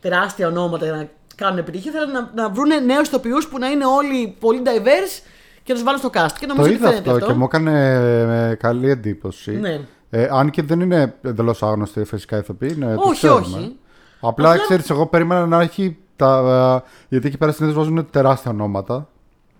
[0.00, 1.92] τεράστια ονόματα για να κάνουν επιτυχία.
[1.92, 5.22] Θέλανε να, να βρουν νέους ηθοποιούς που να είναι όλοι πολύ diverse
[5.62, 6.38] και να τους βάλουν στο cast.
[6.38, 9.50] Και Το νομίζω ότι είδα φαίνεται αυτό και μου έκανε ε, καλή εντύπωση.
[9.50, 9.80] Ναι.
[10.10, 12.72] Ε, αν και δεν είναι εντελώς άγνωστοι φυσικά ηθοποιοί.
[12.76, 13.40] Είναι, τους Όχι, ξέρουμε.
[13.40, 13.78] όχι.
[14.28, 15.96] Απλά, Απλά- ξέρεις, εγώ περίμενα να έχει.
[16.16, 19.08] Τα, ε, γιατί εκεί πέρα συνήθως βάζουν τεράστια ονόματα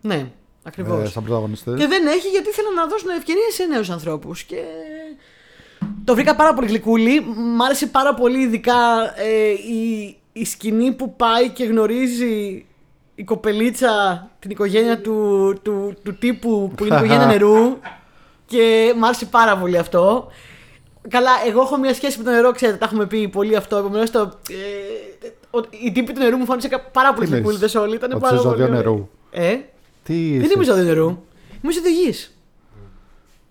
[0.00, 0.30] Ναι,
[0.62, 1.02] ακριβώς.
[1.02, 1.78] ε, σαν πρωταγωνιστές.
[1.78, 4.42] Και δεν έχει γιατί θέλουν να δώσουν ευκαιρίε σε νέους ανθρώπους.
[4.42, 4.56] Και
[6.04, 7.21] το βρήκα πάρα πολύ γλυκούλη.
[7.56, 8.75] Μ' άρεσε πάρα πολύ, ειδικά
[9.16, 12.64] ε, η, η σκηνή που πάει και γνωρίζει
[13.14, 17.78] η κοπελίτσα την οικογένεια του, του, του τύπου που είναι η οικογένεια νερού.
[18.47, 20.26] Και μ' άρεσε πάρα πολύ αυτό.
[21.09, 23.77] Καλά, εγώ έχω μια σχέση με το νερό, ξέρετε, τα έχουμε πει πολύ αυτό.
[23.77, 24.21] Επομένως, το.
[24.51, 27.95] Ε, ο- η τύπη του νερού μου φάνηκε πάρα πολύ Τι λες, γλυκούλιδε όλοι.
[27.95, 28.51] Ήταν ότι πάρα σε πολύ.
[28.59, 28.77] ζώδιο ωραίοι.
[28.77, 29.09] νερού.
[29.31, 29.57] Ε,
[30.03, 31.25] Τι δεν είσαι; είμαι ζώδιο νερού.
[31.63, 32.15] Είμαι ζώδιο γη.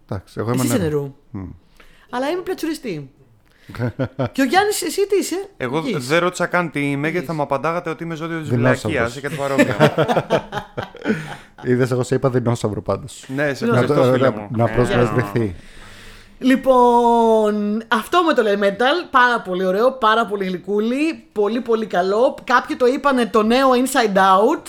[0.10, 1.00] Εντάξει, εγώ είμαι Εσύ είσαι νερού.
[1.02, 1.16] νερού.
[1.32, 1.50] Μμ.
[2.10, 3.10] Αλλά είμαι πλατσουριστή.
[4.32, 6.08] και ο Γιάννης, εσύ τι είσαι; Εγώ Γης.
[6.08, 8.82] δεν ρώτησα καν τι είμαι γιατί θα μου απαντάγατε ότι είμαι ζώδιος τη Δεινόσαυρος.
[8.92, 9.66] βλακίας ή κάτι παρόμοιο.
[11.66, 13.26] Είδες, εγώ σε είπα δεινόσαυρο πάντως.
[13.36, 14.48] ναι, σε Να Να, ευχαριστώ, το- φίλε να, μου.
[14.52, 15.56] να Ε, προσβεσβηθεί.
[16.40, 22.36] Λοιπόν, αυτό με το Metal, πάρα πολύ ωραίο, πάρα πολύ γλυκούλη, πολύ πολύ καλό.
[22.44, 24.68] Κάποιοι το είπανε το νέο Inside Out.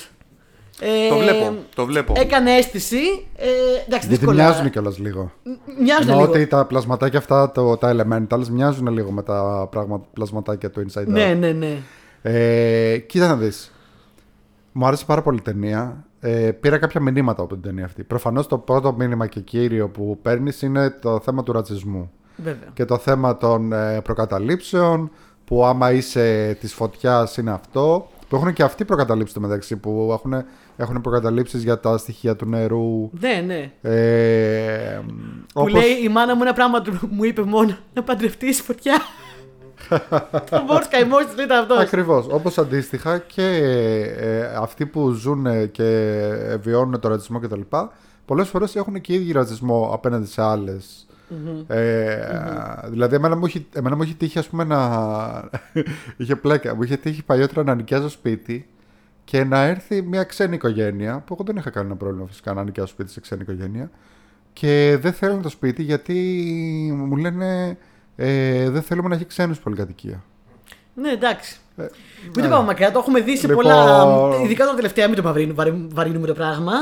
[0.81, 2.13] Ε, Το βλέπω, το βλέπω.
[2.17, 3.27] Έκανε αίσθηση.
[3.37, 3.47] Ε,
[3.87, 4.43] εντάξει, Γιατί δύσκολα.
[4.45, 5.33] μοιάζουν κιόλας λίγο.
[5.81, 6.31] Μοιάζουν Ενώ λίγο.
[6.31, 11.01] ότι τα πλασματάκια αυτά, το, τα elementals, μοιάζουν λίγο με τα πράγμα, πλασματάκια του Inside
[11.01, 11.07] Out.
[11.07, 11.77] Ναι, ναι, ναι.
[12.23, 13.73] Ε, κοίτα να δεις.
[14.73, 16.05] Μου άρεσε πάρα πολύ η ταινία.
[16.27, 18.03] Ε, πήρα κάποια μηνύματα από την ταινία αυτή.
[18.03, 22.11] Προφανώς το πρώτο μήνυμα και κύριο που παίρνεις είναι το θέμα του ρατσισμού.
[22.37, 22.69] Βέβαια.
[22.75, 25.11] Και το θέμα των ε, προκαταλήψεων,
[25.45, 28.09] που άμα είσαι της φωτιάς είναι αυτό.
[28.29, 30.45] Που έχουν και αυτοί προκαταλήψεις το μεταξύ, που έχουν,
[30.77, 33.11] έχουν προκαταλήψεις για τα στοιχεία του νερού.
[33.21, 33.73] Ναι, ναι.
[33.91, 38.61] Ε, Που όπως- λέει η μάνα μου ένα πράγμα του μου είπε μόνο να παντρευτείς
[38.61, 38.99] φωτιά.
[40.51, 41.79] Το Μπόρτ Καημό τη ήταν αυτός.
[41.79, 42.27] Ακριβώς.
[42.31, 43.47] Όπως αντίστοιχα και
[44.19, 46.21] ε, αυτοί που ζουν και
[46.61, 47.61] βιώνουν το ρατσισμό κτλ.
[48.25, 51.07] Πολλές φορές έχουν και οι ίδιοι ρατσισμό απέναντι σε άλλες.
[51.67, 52.19] Ε,
[52.89, 54.81] Δηλαδή, εμένα μου, έχει, εμένα μου έχει τύχει, ας πούμε, να.
[56.17, 56.75] είχε πλάκα.
[56.75, 58.69] Μου είχε τύχει παλιότερα να νοικιάζω σπίτι
[59.25, 61.23] και να έρθει μια ξένη οικογένεια.
[61.27, 63.91] Που εγώ δεν είχα κανένα πρόβλημα φυσικά να νοικιάζω σπίτι σε ξένη οικογένεια.
[64.53, 66.15] Και δεν θέλουν το σπίτι γιατί
[66.97, 67.79] μου λένε
[68.17, 70.23] ε, δεν θέλουμε να έχει ξένους πολυκατοικία.
[70.95, 71.57] Ναι, εντάξει.
[71.77, 71.83] Ε,
[72.35, 74.39] Μην το πάμε μακριά, το έχουμε δει σε Λοιπόν- πολλά.
[74.43, 76.73] Ειδικά τα τελευταία, μην το βαρύνουμε, βαρύ- βαρύνουμε το πράγμα.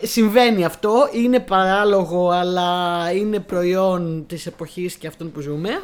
[0.00, 1.08] Ε, συμβαίνει αυτό.
[1.12, 2.72] Είναι παράλογο, αλλά
[3.12, 5.82] είναι προϊόν της εποχής και αυτών που ζούμε.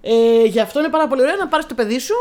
[0.00, 2.14] Ε, γι' αυτό είναι πάρα πολύ ωραίο να πάρεις το παιδί σου,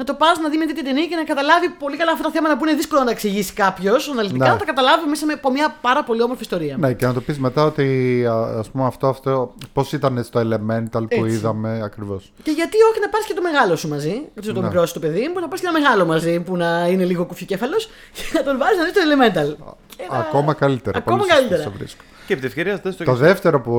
[0.00, 2.30] να το πας να δει με τέτοια ταινία και να καταλάβει πολύ καλά αυτά τα
[2.30, 4.50] θέματα που είναι δύσκολο να τα εξηγήσει κάποιος αναλυτικά, Ναι.
[4.50, 6.76] να τα καταλάβει μέσα με- από μια πάρα πολύ όμορφη ιστορία.
[6.78, 7.86] Ναι, και να το πεις μετά ότι
[8.26, 11.36] α, ας πούμε αυτό, αυτό πώς ήταν στο Elemental που Έτσι.
[11.36, 12.32] είδαμε ακριβώς.
[12.42, 14.66] Και γιατί όχι να πας και το μεγάλο σου μαζί, και το Ναι.
[14.66, 17.24] μικρό σου το παιδί, μπορεί να πας και ένα μεγάλο μαζί που να είναι λίγο
[17.24, 19.74] κουφιοκέφαλος και να τον βάζεις να δεις το Elemental.
[19.96, 20.98] Και να- Ακόμα καλύτερα.
[20.98, 21.62] Ακόμα πολύ σωστό καλύτερα.
[21.70, 22.02] σε βρίσκω.
[22.26, 23.72] Και επί τη ευκαιρία δες το Το και δεύτερο που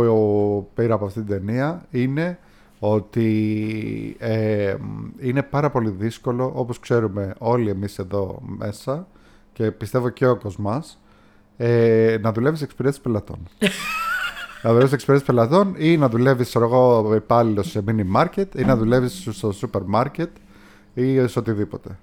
[0.75, 2.37] πήρα από αυτή την ταινία είναι
[2.83, 4.75] ότι ε,
[5.19, 9.07] είναι πάρα πολύ δύσκολο, όπως ξέρουμε όλοι εμείς εδώ μέσα
[9.53, 10.99] και πιστεύω και ο Κοσμάς,
[11.57, 13.37] ε, να δουλεύεις εξυπηρέτηση πελατών.
[14.63, 18.75] να δουλεύεις εξυπηρέτηση πελατών ή να δουλεύεις, ξέρω εγώ, υπάλληλος σε mini market ή να
[18.77, 20.27] δουλεύεις στο σούπερ market
[20.93, 21.97] ή σε οτιδήποτε.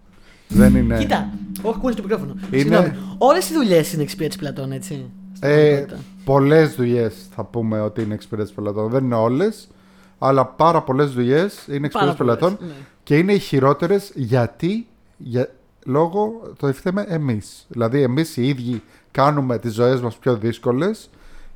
[0.48, 0.98] Δεν είναι...
[0.98, 1.30] Κοίτα,
[1.62, 2.32] όχι κούνε στο μικρόφωνο.
[2.50, 2.92] Είναι- Συγγνώμη.
[3.18, 5.10] Όλες οι δουλειές είναι εξυπηρέτηση πελατών, έτσι.
[5.34, 5.98] Στην Ε, πραγματικότητα.
[6.24, 8.90] πολλές δουλειές θα πούμε ότι είναι εξυπηρέτηση πελατών.
[8.90, 9.68] Δεν είναι όλες,
[10.18, 12.72] αλλά πάρα πολλές δουλειές είναι εξυπηρέτηση πολλές, πελατών ναι.
[13.02, 15.50] και είναι οι χειρότερες γιατί για,
[15.84, 17.66] λόγω το ευθέμε εμείς.
[17.68, 21.10] Δηλαδή, εμείς οι ίδιοι κάνουμε τις ζωές μας πιο δύσκολες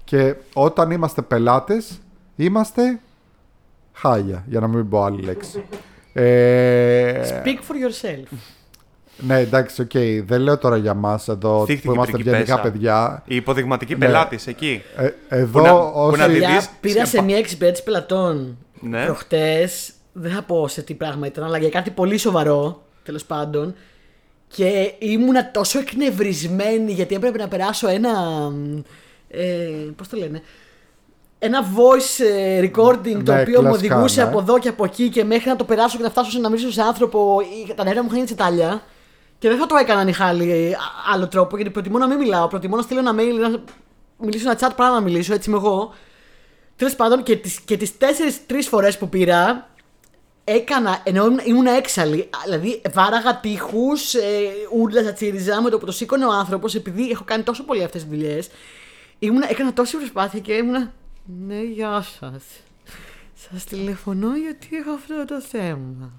[0.04, 2.00] και όταν είμαστε πελάτες,
[2.36, 3.00] είμαστε
[3.92, 5.64] χάλια, για να μην πω άλλη λέξη.
[6.12, 8.36] Ε, Speak for yourself.
[9.18, 9.90] Ναι, εντάξει, οκ.
[10.26, 12.72] Δεν λέω τώρα για μας εδώ Θύχτηκε που είμαστε η ευγενικά πριγκιπέσα.
[12.72, 13.22] παιδιά.
[13.26, 14.06] Οι υποδειγματικοί Ναι.
[14.06, 14.82] πελάτε εκεί.
[14.96, 15.72] Ε, εδώ, Που να-
[16.10, 19.04] που να όσοι- δει- Παιδιά, δεις πήρα σε σε μια εξυπηρέτηση πελατών Ναι.
[19.04, 19.92] προχτές.
[20.12, 23.74] Δεν θα πω σε τι πράγμα ήταν, αλλά για κάτι πολύ σοβαρό, τέλος πάντων.
[24.48, 28.10] Και ήμουνα τόσο εκνευρισμένη γιατί έπρεπε να περάσω ένα.
[29.28, 29.40] Ε,
[29.96, 30.42] Πώς το λένε.
[31.38, 34.28] Ένα voice ε, recording το Ναι, οποίο μου κλασικά, οδηγούσε ναι.
[34.28, 36.48] από εδώ και από εκεί και μέχρι να το περάσω και να φτάσω σε να
[36.50, 37.40] μιλήσω σε άνθρωπο.
[37.68, 38.82] η- Τα νερά μου είχαν τσιτάλια.
[39.42, 42.48] Και δεν θα το έκανα νυχάλι ε, α- άλλο τρόπο γιατί προτιμώ να μην μιλάω.
[42.48, 43.62] Προτιμώ να στείλω ένα mail, να
[44.18, 45.34] μιλήσω ένα chat παρά να μιλήσω.
[45.34, 45.94] Έτσι είμαι εγώ.
[46.76, 49.70] Τέλος πάντων και τις, και τις τέσσερις-τρεις φορές που πήρα
[50.44, 52.30] έκανα, ενώ ήμουν, ήμουν έξαλλη.
[52.44, 54.20] Δηλαδή βάραγα τείχους, ε,
[54.72, 58.02] ούρλαζα, τσίριζα με το που το σήκωνε ο άνθρωπος επειδή έχω κάνει τόσο πολύ αυτές
[58.02, 58.48] τις δουλειές.
[59.18, 60.92] Ήμουνα, έκανα τόση προσπάθεια και ήμουνα.
[61.46, 62.42] Ναι, γεια σας.
[63.34, 66.12] Σας τηλεφωνώ γιατί έχω αυτό το θέμα.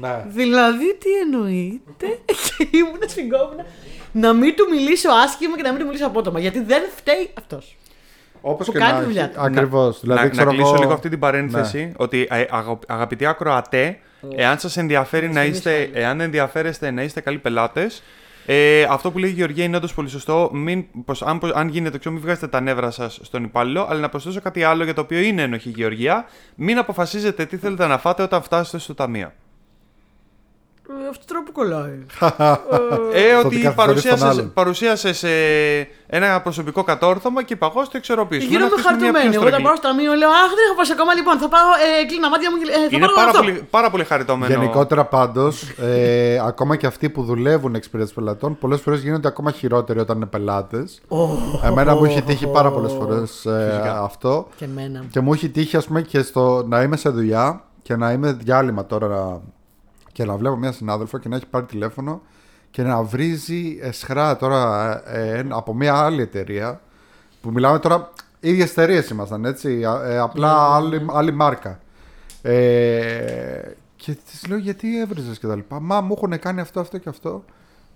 [0.00, 0.24] Ναι.
[0.28, 2.06] Δηλαδή, τι εννοείτε;
[2.56, 3.64] και ήμουν συγκόμουνα
[4.12, 6.40] να μην του μιλήσω άσχημα και να μην του μιλήσω απότομα.
[6.40, 7.76] Γιατί δεν φταίει αυτός.
[8.40, 9.32] Όπως που και κάνει να τη δουλειά έχει.
[9.32, 9.40] του.
[9.40, 10.00] Ακριβώς.
[10.00, 13.98] Δηλαδή, να, να ξέρω κλείσω εγώ- λίγο αυτή την παρένθεση ότι ε, αγα- αγαπητοί ακροατέ,
[14.34, 15.90] εάν σας ενδιαφέρει να Στιγμής είστε, πάλι.
[16.04, 18.02] εάν ενδιαφέρεστε να είστε καλοί πελάτες,
[18.46, 20.50] ε, αυτό που λέει η Γεωργία είναι όντως πολύ σωστό.
[20.52, 24.00] Μην, πως, αν, πως- αν γίνεται, ξέρω, μην βγάζετε τα νεύρα σας στον υπάλληλο, αλλά
[24.00, 26.24] να προσθέσω κάτι άλλο για το οποίο είναι ενοχή η Γεωργία.
[26.54, 29.32] Μην αποφασίζετε τι θέλετε να φάτε όταν φτάσετε στο ταμείο.
[30.90, 31.98] Ε, Αυτό τώρα που κολλάει.
[33.12, 34.52] Ε, ότι ότι καθυστερείς τον παρουσίασες, άλλον.
[34.52, 38.46] παρουσίασες ε, ένα προσωπικό κατόρθωμα και είπα εγώ στο εξορροπήσω.
[38.46, 39.34] Γίνομαι χαρτωμένη.
[39.34, 41.14] Εγώ όταν πάω στο ταμείο λέω Αχ, δεν έχω πάει ακόμα.
[41.14, 41.68] Λοιπόν, θα πάω.
[42.00, 43.38] Ε, κλείνω μάτια μου και ε, θα Είναι πάρω πάρα αυτό.
[43.42, 44.52] πολύ, πάρα πολύ χαριτωμένο.
[44.54, 49.98] Γενικότερα πάντως, ε, ακόμα και αυτοί που δουλεύουν εξυπηρέτηση πελατών, πολλές φορές γίνονται ακόμα χειρότεροι
[49.98, 51.00] όταν είναι πελάτες.
[51.64, 54.00] Εμένα μου έχει τύχει πάρα πολλές φορές Φυσικά.
[54.02, 54.48] αυτό.
[54.56, 55.04] Και εμένα.
[55.10, 58.32] Και μου έχει τύχει, ας πούμε, και στο να είμαι σε δουλειά και να είμαι
[58.32, 59.40] διάλειμμα τώρα να-
[60.18, 62.22] και να βλέπω μια συνάδελφο και να έχει πάρει τηλέφωνο
[62.70, 66.80] και να βρίζει εσχρά τώρα ε, ε, από μια άλλη εταιρεία
[67.40, 68.12] που μιλάμε τώρα.
[68.40, 69.84] ίδιες εταιρείες ήμασταν έτσι.
[69.84, 71.80] α- ε, απλά άλλη, άλλη μάρκα.
[72.42, 73.60] Ε,
[73.96, 75.80] και της λέω γιατί έβριζες και τα λοιπά.
[75.80, 77.44] Μα μου έχουν κάνει αυτό, αυτό και αυτό.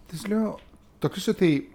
[0.07, 0.59] Της λέω,
[0.99, 1.71] το ξέρεις ότι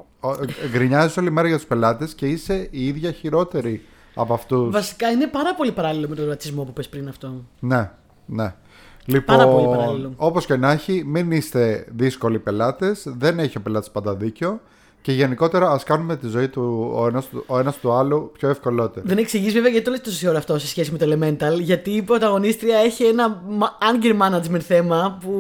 [0.72, 4.72] γκρινιάζεις όλη μέρα για τους πελάτες και είσαι η ίδια χειρότερη από αυτούς.
[4.72, 7.44] Βασικά είναι πάρα πολύ παράλληλο με τον ρατσισμό που πες πριν αυτό.
[7.60, 7.92] Ναι,
[8.26, 8.54] ναι.
[9.26, 10.14] Πάρα πολύ Λοιπόν, παράλληλο.
[10.16, 14.60] όπως και να έχει, μην είστε δύσκολοι πελάτες, δεν έχει ο πελάτης πάντα δίκιο
[15.02, 18.50] και γενικότερα ας κάνουμε τη ζωή του ο ένας, του- ο ένας του άλλου πιο
[18.50, 19.08] ευκολότερη.
[19.08, 21.60] Δεν εξηγείς βέβαια γιατί το λες τόση ώρα αυτό σε σχέση με το Elemental.
[21.60, 25.32] Γιατί η πρωταγωνίστρια έχει ένα μα- anger management θέμα που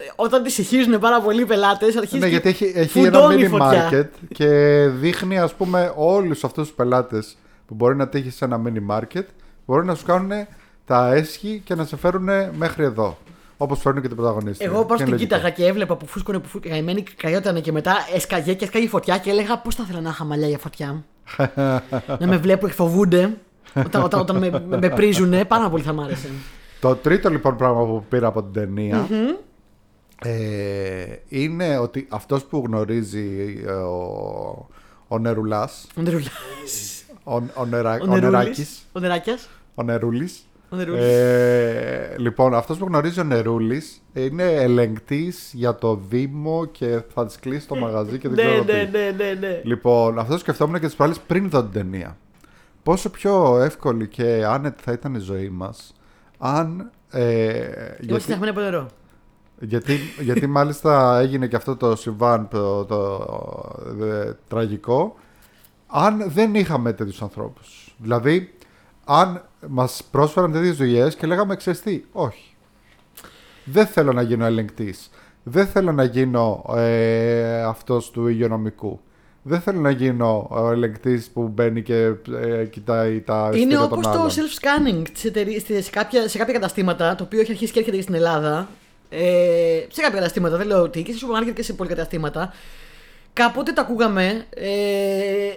[0.00, 2.18] ε, όταν τη συγχύζουν πάρα πολλοί οι πελάτες αρχίζει.
[2.18, 3.88] Ναι, και γιατί έχει, έχει ένα φουντώνει η mini φωτιά.
[3.92, 4.48] market και
[5.00, 7.36] δείχνει ας πούμε όλους αυτούς τους πελάτες
[7.66, 9.24] που μπορεί να τύχει σε ένα mini market
[9.66, 10.30] μπορεί να σου κάνουν
[10.86, 13.18] τα έσχη και να σε φέρουν μέχρι εδώ.
[13.56, 14.70] Όπως φέρνουν και την πρωταγωνίστρια.
[14.70, 15.34] Εγώ πάνω Και είναι στην λογικό.
[15.36, 18.88] κοίταγα και έβλεπα που φούσκωνε, που φούσκωνε, καημένη καιότανε και μετά έσκαγε και έσκαγε η
[18.88, 21.04] φωτιά και έλεγα πώς θα ήθελα να είχα μαλλιά για φωτιά;
[22.20, 23.36] να με βλέπω και φοβούνται
[23.74, 26.28] όταν, όταν, όταν με, με, με πρίζουνε, πάρα πολύ θα μ' άρεσε.
[26.80, 29.08] Το τρίτο λοιπόν πράγμα που πήρα από την ταινια
[30.24, 34.68] ε, είναι ότι αυτός που γνωρίζει ε, ο,
[35.08, 36.32] ο Νερουλάς, Ο Νερουλιάς.
[37.24, 38.20] ο, ο, Νερα, Ο ο Νερούλης.
[38.30, 39.48] Νεράκης, Ο Νεράκιας.
[39.74, 41.02] ο Νερούλης, Ο Νερούλης.
[41.04, 47.38] ε, λοιπόν, αυτός που γνωρίζει ο Νερούλης είναι ελεγκτής για το Δήμο και θα της
[47.38, 48.98] κλείσει το μαγαζί και δεν ναι, ξέρω ναι, τι.
[48.98, 49.60] ναι, ναι, ναι.
[49.64, 52.16] Λοιπόν, αυτό σκεφτόμουν και τις προάλλες πριν δω την ταινία.
[52.82, 55.94] Πόσο πιο εύκολη και άνετη θα ήταν η ζωή μας
[56.38, 56.90] αν...
[57.10, 58.86] Ε, Είμαστε γιατί, φτιαγμένοι από νερό.
[59.60, 63.26] γιατί, γιατί μάλιστα έγινε και αυτό το συμβάν το, το,
[64.00, 65.16] ε, τραγικό
[65.86, 67.94] αν δεν είχαμε τέτοιους ανθρώπους.
[67.98, 68.54] Δηλαδή,
[69.04, 72.54] αν μας πρόσφεραν τέτοιες δουλειές και λέγαμε ξέρεις τι, όχι.
[73.64, 75.10] Δεν θέλω να γίνω ελεγκτής.
[75.42, 79.00] Δεν θέλω να γίνω ε, αυτός του υγειονομικού.
[79.42, 82.12] Δεν θέλω να γίνω ο ελεγκτής που μπαίνει και
[82.42, 84.30] ε, κοιτάει τα Είναι εισιτήρια όπως των το άλλων.
[84.30, 87.96] self-scanning της εταιρείας- σε, σε, κάποια, σε κάποια καταστήματα, το οποίο έχει αρχίσει και έρχεται
[87.96, 88.68] και στην Ελλάδα.
[89.10, 92.52] Ε, σε κάποια καταστήματα, δεν λέω ότι, και σε σούπερ μάρκετ και σε πολυκαταστήματα.
[93.32, 94.44] Κάποτε το ακούγαμε.
[94.50, 95.52] Ε,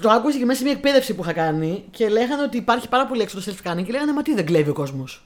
[0.00, 3.06] το άκουσα και μέσα σε μια εκπαίδευση που είχα κάνει και λέγανε ότι υπάρχει πάρα
[3.06, 5.24] πολύ έξω το self-scanning και λέγανε Μα τι δεν κλέβει ο κόσμος.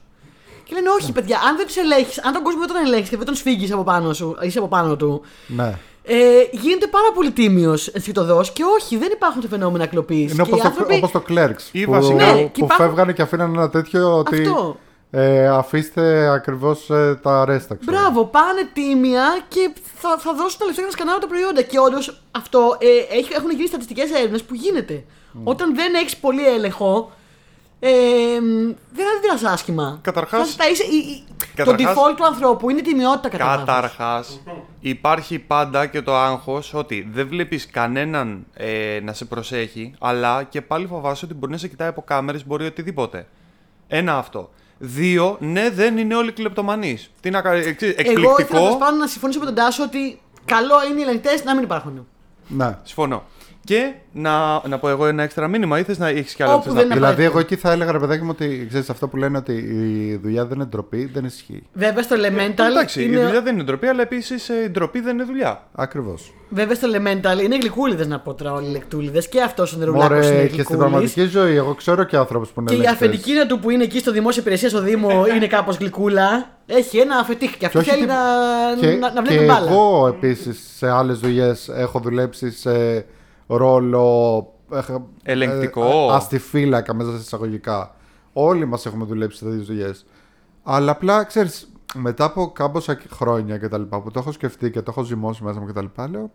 [0.63, 3.17] Και λένε Όχι, παιδιά, αν δεν τους ελέγχεις, αν τον κόσμο δεν τον ελέγχεις και
[3.17, 5.73] δεν τον σφίγγεις από πάνω σου, είσαι από πάνω του, Ναι.
[6.03, 6.15] ε,
[6.51, 10.31] γίνεται πάρα πολύ τίμιος ενστικτοδό και όχι, δεν υπάρχουν τα φαινόμενα κλοπής.
[10.33, 13.21] Είναι όπως το, όπως το Clerks Ή που, βασικά- Ναι, και που υπάρχουν- φεύγανε και
[13.21, 14.77] αφήνανε ένα τέτοιο ότι Αυτό.
[15.11, 17.75] Ε, αφήστε ακριβώς ε, τα ρέστα.
[17.75, 17.97] ξέρω.
[17.97, 21.61] Μπράβο, πάνε τίμια και θα, θα δώσουν τα λεφτά για να σκανάρουν τα προϊόντα.
[21.61, 25.03] Και όντως αυτό ε, έχει- έχουν γίνει στατιστικές έρευνες που γίνεται.
[25.43, 27.11] Όταν δεν έχεις πολύ έλεγχο,
[27.79, 27.89] ε,
[28.93, 29.99] δεν αντιδρά άσχημα.
[30.01, 31.23] Καταρχάς- Θα, θα είσαι, η- η-
[31.55, 33.65] Καταρχάς- το default του ανθρώπου είναι η τιμιότητα κατά βάθος.
[33.65, 34.41] Καταρχάς,
[34.79, 40.61] υπάρχει πάντα και το άγχος ότι δεν βλέπεις κανέναν ε, να σε προσέχει, αλλά και
[40.61, 43.27] πάλι φοβάσαι ότι μπορεί να σε κοιτάει από κάμερες, μπορεί οτιδήποτε.
[43.87, 44.49] Ένα αυτό.
[44.79, 47.11] Δύο, ναι, δεν είναι όλοι κλεπτομανείς.
[47.19, 48.57] Τι να κάνει, εξή- Εγώ ήθελα εκπληκτικό.
[48.59, 52.07] τέλος πάντων να συμφωνήσω με τον Τάσο ότι καλό είναι οι ελεγκτές να μην υπάρχουν.
[52.47, 52.77] Ναι.
[52.83, 53.23] Συμφωνώ.
[53.67, 56.63] Και να, να πω εγώ ένα έξτρα μήνυμα, ή θες να έχεις κι άλλο Όπου
[56.63, 58.89] θες δεν να πεις; είναι- Δηλαδή, εγώ εκεί θα έλεγα ρε παιδάκι μου ότι ξέρεις,
[58.89, 61.63] αυτό που λένε ότι η δουλειά δεν είναι ντροπή, δεν ισχύει.
[61.73, 62.59] Βέβαια στο Elemental.
[62.69, 63.19] Εντάξει, είναι...
[63.19, 65.67] η δουλειά δεν είναι ντροπή, αλλά επίσης η ντροπή δεν είναι δουλειά.
[65.75, 66.33] Ακριβώς.
[66.49, 70.07] Βέβαια στο Elemental είναι γλυκούλιδες να πω τώρα όλοι οι λεκτούλιδες και αυτός ο νερουλάκος
[70.09, 70.65] είναι Μωρέ, και γλυκούλης.
[70.65, 73.07] στην πραγματική ζωή, εγώ ξέρω και άνθρωπου που είναι Και η ελεγκτές.
[73.07, 76.55] αφεντική του που είναι εκεί στο δημόσιο υπηρεσία στο Δήμο είναι κάπως γλυκούλα.
[76.65, 78.15] Έχει ένα αφεντίκ και αυτή όχι θέλει τι- να,
[78.79, 79.69] Και, να, να και βλέπει μπάλα.
[79.71, 83.05] εγώ επίσης σε άλλες δουλειές έχω δουλέψει σε
[83.47, 84.53] ρόλο.
[84.71, 84.89] έχ-
[85.23, 85.85] Ελεγκτικό.
[85.85, 87.95] ε, αστιφύλακα μέσα σε εισαγωγικά.
[88.33, 90.05] Όλοι μας έχουμε δουλέψει σε τέτοιες δουλειές.
[90.63, 94.81] Αλλά απλά ξέρεις, μετά από κάμποσα χρόνια και τα λοιπά που το έχω σκεφτεί και
[94.81, 96.31] το έχω ζυμώσει μέσα μου και τα λοιπά, λέω.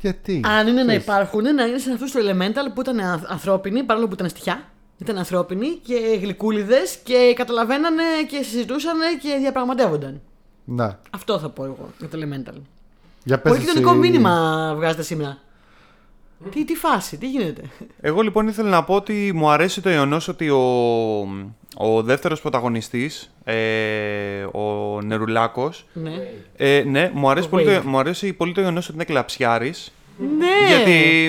[0.00, 0.40] Γιατί.
[0.44, 1.02] Αν είναι να Ξέρεις.
[1.02, 4.62] υπάρχουν, να είναι σαν αυτούς του Elemental που ήταν αθ- ανθρώπινοι, παρόλο που ήταν στοιχιά.
[4.98, 10.20] Ήταν ανθρώπινοι και γλυκούλιδες και καταλαβαίνανε και συζητούσαν και διαπραγματεύονταν.
[10.64, 10.88] Ναι.
[11.10, 12.60] Αυτό θα πω εγώ για το Elemental.
[13.24, 15.38] Για πες Πολύ κοινωνικό εσύ- μήνυμα βγάζετε σήμερα.
[16.50, 17.62] Τι, τι φάση, τι γίνεται;
[18.00, 20.60] Εγώ λοιπόν ήθελα να πω ότι μου αρέσει το γεγονός ότι ο,
[21.76, 23.54] ο δεύτερος πρωταγωνιστής, ε,
[24.52, 26.12] ο Νερουλάκος, ναι.
[26.56, 27.80] ε, ναι, μου αρέσει, Ο πολύ Wade.
[27.82, 29.92] το, μου αρέσει πολύ το γεγονός ότι είναι κλαψιάρης.
[30.38, 30.68] Ναι!
[30.68, 31.24] Γιατί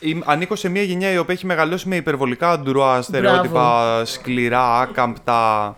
[0.00, 5.76] η- ανήκω σε μια γενιά η οποία έχει μεγαλώσει με υπερβολικά ντουρά, στερεότυπα, σκληρά, άκαμπτα.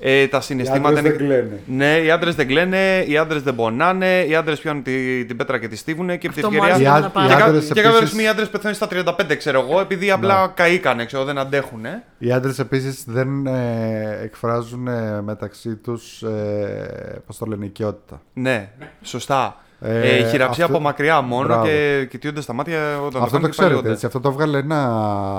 [0.00, 1.60] Ε, τα συναισθήματα άντρες δεν κλαίνε.
[1.66, 5.58] Ναι, οι άντρες δεν κλαίνε, οι άντρες δεν πονάνε, οι άντρες πιάνουν τη, την πέτρα
[5.58, 6.92] και τη στίβουνε και επί τη Αυτό μου ευκαιρία.
[6.94, 7.38] άρεσε Οι να ά- οι Και, πάρω.
[7.40, 10.52] κα- άντρες και κάποια επίσης- στιγμή οι άντρες πεθαίνουν στα 35, ξέρω εγώ, επειδή απλά
[10.54, 11.84] καήκανε, ξέρω, δεν αντέχουν.
[11.84, 12.02] Ε.
[12.18, 16.22] Οι άντρες επίσης δεν ε, εκφράζουν ε, μεταξύ τους.
[16.22, 18.20] Ε, Πώς το λένε, οικειότητα.
[18.32, 18.68] Ναι,
[19.02, 19.56] σωστά.
[19.80, 21.64] Ε, Ε, χειραψία αυτό- από μακριά μόνο Μπράβο.
[21.66, 23.90] και κοιτούνται στα μάτια όταν Αυτό κάνουν το και ξέρετε παλιόνται.
[23.90, 24.06] έτσι.
[24.06, 24.88] Αυτό το έβγαλε ένα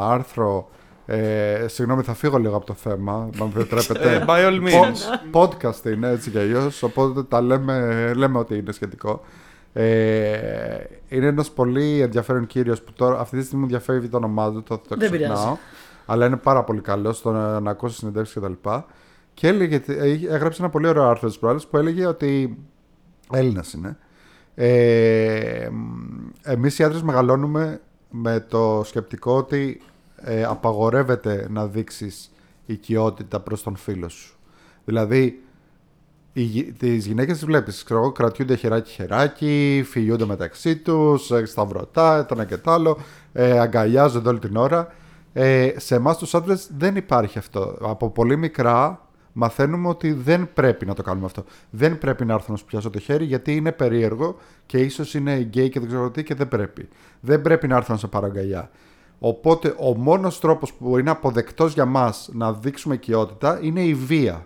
[0.10, 0.70] άρθρο.
[1.12, 3.14] Ε, συγγνώμη, θα φύγω λίγο από το θέμα.
[3.14, 4.16] Αν με επιτρέπετε.
[4.16, 4.98] Ε, by all means.
[5.32, 6.84] Po- podcast είναι έτσι και αλλιώς.
[6.84, 9.22] Οπότε τα λέμε, λέμε ότι είναι σχετικό.
[9.74, 10.78] Ε,
[11.10, 14.64] είναι ένας πολύ ενδιαφέρον κύριος που τώρα αυτή τη στιγμή μου ενδιαφέρει το όνομά του.
[14.64, 15.36] Το, το Δεν ξεχνάω.
[15.38, 15.58] πειράζει.
[16.06, 18.70] Αλλά είναι πάρα πολύ καλός στο να, να ακούσει συνεντεύξεις κτλ.
[19.34, 22.58] Και έλεγε, ε, έγραψε ένα πολύ ωραίο άρθρο της προάλλης που έλεγε ότι.
[23.34, 23.98] Έλληνας είναι.
[24.56, 25.70] Ε,
[26.44, 29.82] εμείς οι άντρες μεγαλώνουμε με το σκεπτικό ότι
[30.24, 32.32] ε, απαγορεύεται να δείξεις
[32.66, 34.36] οικειότητα προς τον φίλο σου.
[34.86, 35.44] Δηλαδή,
[36.34, 42.26] οι, γυ- τις γυναίκες τις βλέπεις, ξέρω εγώ, κρατιούνται χεράκι-χεράκι, φιλιούνται μεταξύ τους, ε, σταυρωτά,
[42.26, 42.98] το ένα και το άλλο,
[43.34, 44.94] ε, αγκαλιάζονται όλη την ώρα.
[45.34, 47.78] Ε, σε εμάς τους άντρες δεν υπάρχει αυτό.
[47.82, 51.44] Από πολύ μικρά μαθαίνουμε ότι δεν πρέπει να το κάνουμε αυτό.
[51.70, 55.36] Δεν πρέπει να έρθω να σου πιάσω το χέρι γιατί είναι περίεργο και ίσως είναι
[55.36, 56.88] γκέι και δεν ξέρω τι και δεν πρέπει.
[57.20, 58.70] Δεν πρέπει να έρθω να σε πάρω αγκαλιά.
[59.20, 64.46] Οπότε ο μόνος τρόπος που είναι αποδεκτός για μας να δείξουμε οικειότητα είναι η βία.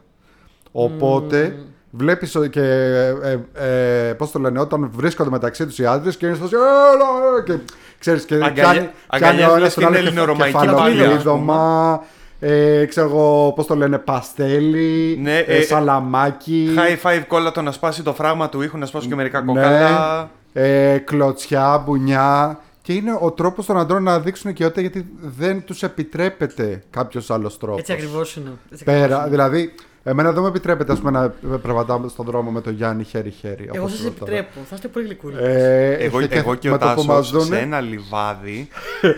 [0.71, 1.55] Οπότε
[1.91, 6.17] βλέπεις ο- και ε, ε, ε, πώς το λένε όταν βρίσκονται μεταξύ τους οι άντρες
[6.17, 9.83] και είναι στο «Έλα, έλα», και ξέρεις και Αγκαλιά- πιάνει, πιάνει ο αγκαλιάζοντας ένας τον
[9.83, 12.03] την άλλο ελληνορωμαϊκή κεφαλοκλείδωμα,
[12.39, 17.71] ε, ξέρω εγώ πώς το λένε παστέλι, Ναι, ε, ε, σαλαμάκι, High five κόλλατο να
[17.71, 20.29] σπάσει το φράγμα του ήχου, να σπάσουν και μερικά ναι, κοκάλα.
[20.53, 25.83] ε, κλωτσιά, μπουνιά και είναι ο τρόπος των αντρών να δείξουν οικειότητα γιατί δεν τους
[25.83, 27.79] επιτρέπεται κάποιος άλλος τρόπος.
[27.79, 28.51] Έτσι ακριβώς είναι.
[28.71, 29.29] Έτσι ακριβώς Πέρα, είναι.
[29.29, 33.63] δηλαδή, εμένα δεν μου επιτρέπεται ας πούμε, να περπατάμε στον δρόμο με τον Γιάννη χέρι-χέρι.
[33.73, 34.31] Εγώ όπως σας λέω τώρα.
[34.31, 34.65] επιτρέπω.
[34.69, 35.35] Θα είστε πολύ γλυκούλοι.
[35.39, 38.67] Ε, Εγώ, και εγώ και ο με το που μας Τάσος δούνε- σε ένα λιβάδι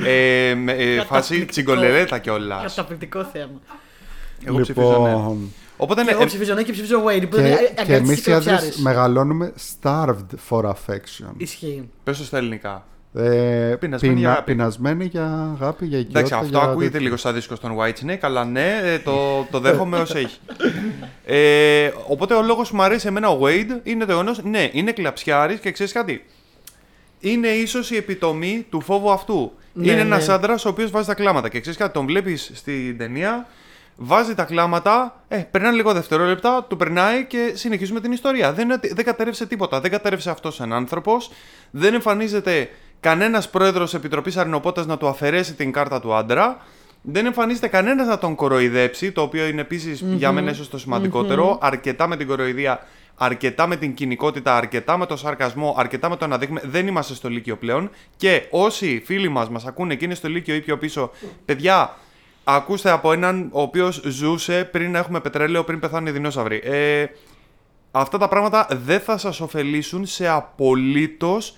[0.06, 1.46] ε, με, ε, φάση Καταπληκτικό.
[1.52, 2.62] τσιγκολερέτα κιόλας.
[2.76, 3.60] Καταπληκτικό θέμα.
[4.44, 5.10] Εγώ ψηφίζω ναι.
[5.10, 7.30] Λοιπόν, Οπότε Και ναι, εγώ ε, ψηφίζω ναι και ψηφίζω Wade.
[7.30, 8.78] Που είναι και, και αγκαλιαστής εμείς οι άντρες κλωτσιάρης.
[8.82, 11.32] μεγαλώνουμε starved for affection.
[11.38, 11.90] Ισχύει.
[12.04, 12.86] πες το στα ελληνικά.
[13.18, 14.52] Ε, Πεινασμένοι για αγάπη.
[14.52, 16.20] πεινασμένοι για αγάπη, για οικειότητα.
[16.20, 17.00] Εντάξει, αυτό για ακούγεται τέτοια.
[17.06, 20.38] λίγο σαν δίσκο στον Whitesnake, αλλά ναι, ε, το, το δέχομαι όσο έχει.
[21.26, 24.92] Ε, οπότε ο λόγος που μου αρέσει εμένα ο Wade είναι το γεγονός, ναι, είναι
[24.92, 26.26] κλαψιάρης και ξέρεις κάτι.
[27.20, 29.52] Είναι ίσως η επιτομή του φόβου αυτού.
[29.74, 30.16] Ναι, είναι ναι.
[30.16, 31.50] ένα άντρας ο οποίος βάζει τα κλάματα.
[31.50, 33.48] Και ξέρεις κάτι, τον βλέπεις στην ταινία,
[33.96, 38.54] βάζει τα κλάματα, ε, περνάνε λίγο δευτερόλεπτα, του περνάει και συνεχίζουμε την ιστορία.
[38.54, 39.80] Δεν, είναι ότι- δεν κατέρευσε τίποτα.
[39.82, 41.32] Δεν κατέρευσε αυτός σαν άνθρωπος.
[41.72, 42.70] Δεν εμφανίζεται
[43.06, 46.58] κανένας πρόεδρος Επιτροπής Αρνοπότας να του αφαιρέσει την κάρτα του άντρα.
[47.02, 51.58] Δεν εμφανίζεται κανένας να τον κοροϊδέψει, το οποίο είναι επίσης για μένα ίσως το σημαντικοτερο
[51.62, 52.80] Αρκετά με την κοροϊδία,
[53.16, 56.62] αρκετά με την κοινικότητα, αρκετά με το σαρκασμό, αρκετά με το να δείχνουμε.
[56.64, 57.90] Δεν είμαστε στο Λύκειο πλέον.
[58.18, 61.12] Και όσοι φίλοι μας μας ακούνε και είναι στο Λύκειο ή πιο πίσω,
[61.46, 61.96] παιδιά,
[62.44, 66.62] ακούστε από έναν ο οποίος ζούσε πριν να έχουμε πετρέλαιο, πριν πεθάνουν οι δεινόσαυροι.
[66.64, 67.06] Ε,
[67.92, 71.56] αυτά τα πράγματα δεν θα σας ωφελήσουν σε απολύτως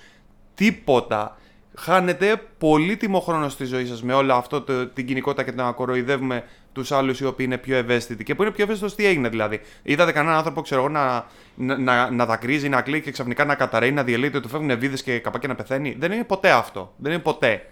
[0.58, 1.38] τίποτα.
[1.80, 5.72] Χάνετε πολύτιμο χρόνο στη ζωή σας με όλο αυτό το, την κοινικότητα και το να
[5.72, 8.24] κοροϊδεύουμε τους άλλους οι οποίοι είναι πιο ευαίσθητοι.
[8.24, 9.60] Και που είναι πιο ευαίσθητος τι έγινε δηλαδή.
[9.84, 13.56] Είδατε κανέναν άνθρωπο, ξέρω εγώ, να, να, να, να δακρύζει, να κλαίει και ξαφνικά να
[13.56, 15.96] καταραίει, να διαλύεται, του φεύγουν βίδες και καπάκι να πεθαίνει.
[16.00, 16.94] Δεν είναι ποτέ αυτό.
[16.98, 17.66] Δεν είναι ποτέ.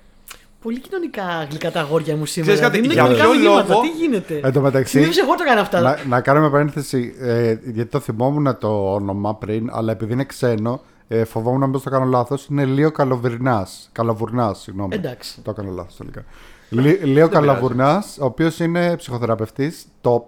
[0.62, 2.54] Πολύ κοινωνικά γλυκά τα αγόρια μου σήμερα.
[2.54, 3.68] Ξέρεις κάτι, Δίνουν για κοινωνικά ποιο μηνύματα.
[3.74, 5.82] λόγο- Τι γίνεται; Εν τω μεταξύ, Συνήθως εγώ το κάνω αυτά.
[5.82, 10.82] να, να κάνουμε παρένθεση, ε, γιατί το θυμόμουν το όνομα πριν, αλλά επειδή είναι ξένο,
[11.08, 13.90] ε, φοβόμουν να μην το κάνω λάθος, είναι Λίο Καλοβυρνάς.
[13.92, 14.96] Καλοβουρνάς, συγγνώμη.
[14.96, 15.42] Εντάξει.
[15.42, 16.24] Το έκανα λάθος τελικά.
[16.70, 20.22] Λί- Λύο Καλοβυρνάς, ο οποίος είναι ψυχοθεραπευτής, top.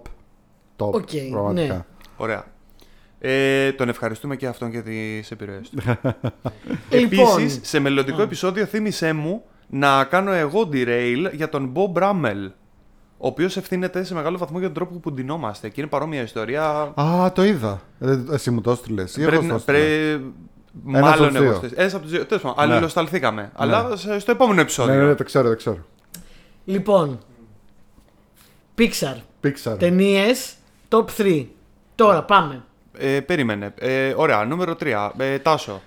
[0.76, 1.74] Top, Οκ, πραγματικά.
[1.74, 1.84] ναι.
[2.16, 2.44] Ωραία.
[3.20, 5.78] Ε, τον ευχαριστούμε και αυτόν για τις επιρροές του.
[6.90, 12.50] Λοιπόν, Επίσης, σε μελλοντικό επεισόδιο θύμισέ μου να κάνω εγώ derail για τον Bob Bramell.
[13.20, 15.68] Ο οποίος ευθύνεται σε μεγάλο βαθμό για τον τρόπο που ντυνόμαστε.
[15.68, 16.92] Και είναι παρόμοια ιστορία.
[17.00, 17.80] Α, το είδα.
[18.00, 19.16] Ε, εσύ μου το έστειλες.
[19.16, 20.20] ή εγώ Πρέπει στο να, έστειλα; πρέ...
[20.88, 21.44] Ένας Μάλλον από τους εγώ.
[21.50, 21.54] δύο.
[21.56, 22.26] στις- Ένας από τους δύο.
[22.26, 22.72] Τέλος πάντων, Ναι.
[22.74, 23.50] αλληλοσταλθήκαμε.
[23.54, 24.94] Αλλά σε- στο επόμενο επεισόδιο.
[24.94, 25.78] Ναι, ναι, το ξέρω, το ξέρω.
[26.64, 27.18] Λοιπόν.
[28.78, 29.16] Pixar.
[29.44, 29.76] Pixar.
[29.78, 30.54] Ταινίες
[30.88, 31.46] top 3.
[31.94, 32.62] Τώρα πάμε.
[32.98, 33.74] Ε, περίμενε.
[33.78, 35.12] Ε, ωραία, νούμερο 3.
[35.18, 35.82] Ε, Τάσο.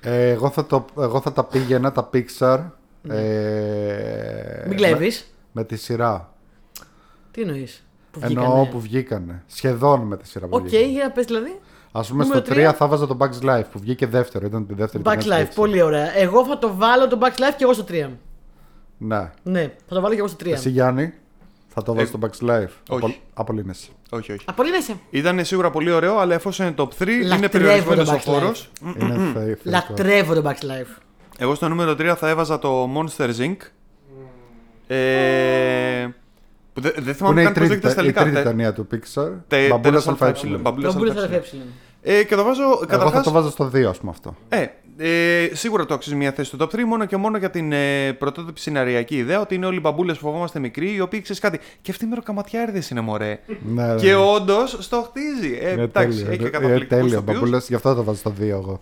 [0.00, 2.60] Ε, εγώ, θα το, εγώ θα τα πήγαινα τα Pixar.
[3.08, 5.20] Ε, Μην κλέβεις.
[5.20, 6.32] Με, με τη σειρά.
[7.30, 7.82] Τι εννοείς.
[8.10, 9.42] Που Εννοώ βγήκανε; που βγήκανε.
[9.46, 10.92] Σχεδόν με τη σειρά που Οκ, βγήκανε.
[10.92, 11.60] για πες δηλαδή.
[11.92, 12.72] Ας πούμε Νούμερο στο 3 τρία.
[12.72, 14.46] θα βάζα το Bug's Life που βγήκε δεύτερο.
[14.46, 15.60] Ήταν τη δεύτερη Bug's ταινία Life, της Pixar.
[15.60, 16.18] πολύ ωραία.
[16.18, 18.08] Εγώ θα το βάλω το Back Life και εγώ στο 3.
[18.98, 19.30] Ναι.
[19.42, 20.52] Ναι, θα το βάλω και εγώ στο 3.
[20.52, 21.12] Εσύ Γιάννη,
[21.68, 22.68] θα το βάζεις Ε, το Bugs Life.
[22.88, 23.04] όχι.
[23.04, 23.88] Απο- Απολύνεσαι.
[24.10, 24.44] Όχι, όχι.
[24.48, 24.96] Απολύνεσαι.
[25.10, 28.22] Ήταν σίγουρα πολύ ωραίο, αλλά εφόσον είναι top 3, είναι Λατρεύω περιορισμένος το ο Backlife.
[28.40, 28.52] χώρο.
[29.00, 29.60] Είναι θε- θεϊκό.
[29.64, 31.00] Λατρεύω το Back Life.
[31.38, 33.56] Εγώ στο νούμερο 3 θα έβαζα το Monsters Inc.
[34.86, 36.14] Ε, που
[36.80, 38.20] δεν, δεν Που θυμάμαι είναι η καν πώς τρίτη, λέγεται στα η ελληνικά.
[38.22, 39.32] τρίτη Τε- ταινία του Pixar.
[39.48, 40.28] τε- Μπαμπούλας τέλος ΑΕ.
[40.28, 41.26] αλφα- Μπαμπούλας Το Μπούλε ΑΕ.
[41.28, 41.40] θα
[42.02, 43.24] Ε, και το βάζω Εγώ θα καταρχάς...
[43.24, 44.36] το βάζω στο 2, ας πούμε αυτό.
[44.48, 44.66] Ε,
[45.00, 48.12] ε, σίγουρα το αξίζει μια θέση στο top 3 μόνο και μόνο για την ε,
[48.12, 51.60] πρωτότυπη σεναριακή ιδέα ότι είναι όλοι μπαμπούλες που φοβόμαστε μικροί, οι οποίοι ξέρεις κάτι.
[51.82, 53.38] Και αυτοί μεροκαματιάριδε είναι μωρέ.
[53.74, 53.94] Ναι, ναι.
[53.94, 55.58] και όντως στο χτίζει.
[55.62, 56.26] Ε, Είναι εντάξει, τέλειο.
[56.28, 57.06] έχει και Είναι καταπληκτικούς τέλειο.
[57.06, 57.38] ηθοποιούς.
[57.38, 58.80] Μπαμπούλας, γι' αυτό θα το βάζω στο 2 εγώ.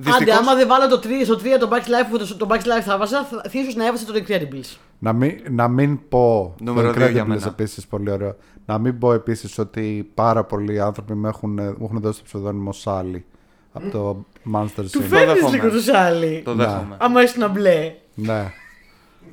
[0.00, 2.46] Άντε, Δυστυχώς, άμα δεν βάλω το 3, στο 3 το Back Life που το, το
[2.50, 4.76] Back Life θα βάζα, θα θα ίσως να έβαζα το Incredibles.
[4.98, 6.54] Να μην, να μην πω.
[6.60, 7.46] Νούμερο το δύο για Incredibles μένα.
[7.46, 8.36] επίσης πολύ ωραίο.
[8.66, 12.72] Να μην πω επίσης ότι πάρα πολλοί άνθρωποι μου έχουν, μου έχουν δώσει το ψευδόνυμο
[12.72, 13.24] Σάλι
[13.72, 15.06] από το Monster Του Sync.
[15.08, 15.56] φέρνεις δέχομαι.
[15.56, 16.42] λίγο το σάλι.
[16.44, 16.64] Το Ναι.
[16.64, 16.96] δέχομαι.
[16.98, 17.94] Άμα είσαι να μπλε.
[18.14, 18.52] Ναι.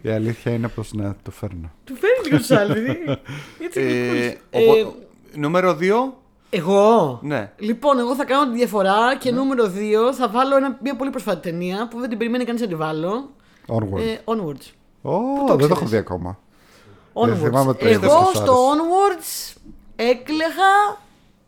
[0.01, 1.71] Η αλήθεια είναι πως ναι, το φέρνω.
[1.83, 2.73] Του φέρνεις λίγο το σάλι.
[2.79, 3.21] δηλαδή.
[3.65, 4.37] Έτσι Ε, γλυκούλης.
[4.51, 4.95] οπό-
[5.35, 6.20] Ε, Νούμερο 2.
[6.53, 7.51] Εγώ; Ναι.
[7.57, 9.63] Λοιπόν, εγώ θα κάνω τη διαφορά και νούμερο
[10.09, 12.75] 2 θα βάλω ένα, μια πολύ πρόσφατη ταινία που δεν την περιμένει κανείς να τη
[12.75, 13.29] βάλω.
[13.67, 13.99] Onward.
[13.99, 14.71] Ε, onwards.
[15.01, 15.11] Ω,
[15.47, 16.39] το δεν το ξέρεις; έχω δει ακόμα.
[17.13, 17.35] Onwards.
[17.35, 18.53] θυμάμαι το Εγώ είδες, στο άρεσε.
[18.71, 19.61] Onwards
[19.95, 20.99] έκλεγα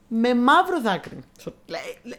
[0.08, 1.18] με μαύρο δάκρυ.
[1.38, 2.18] Στο- λέ- λέ-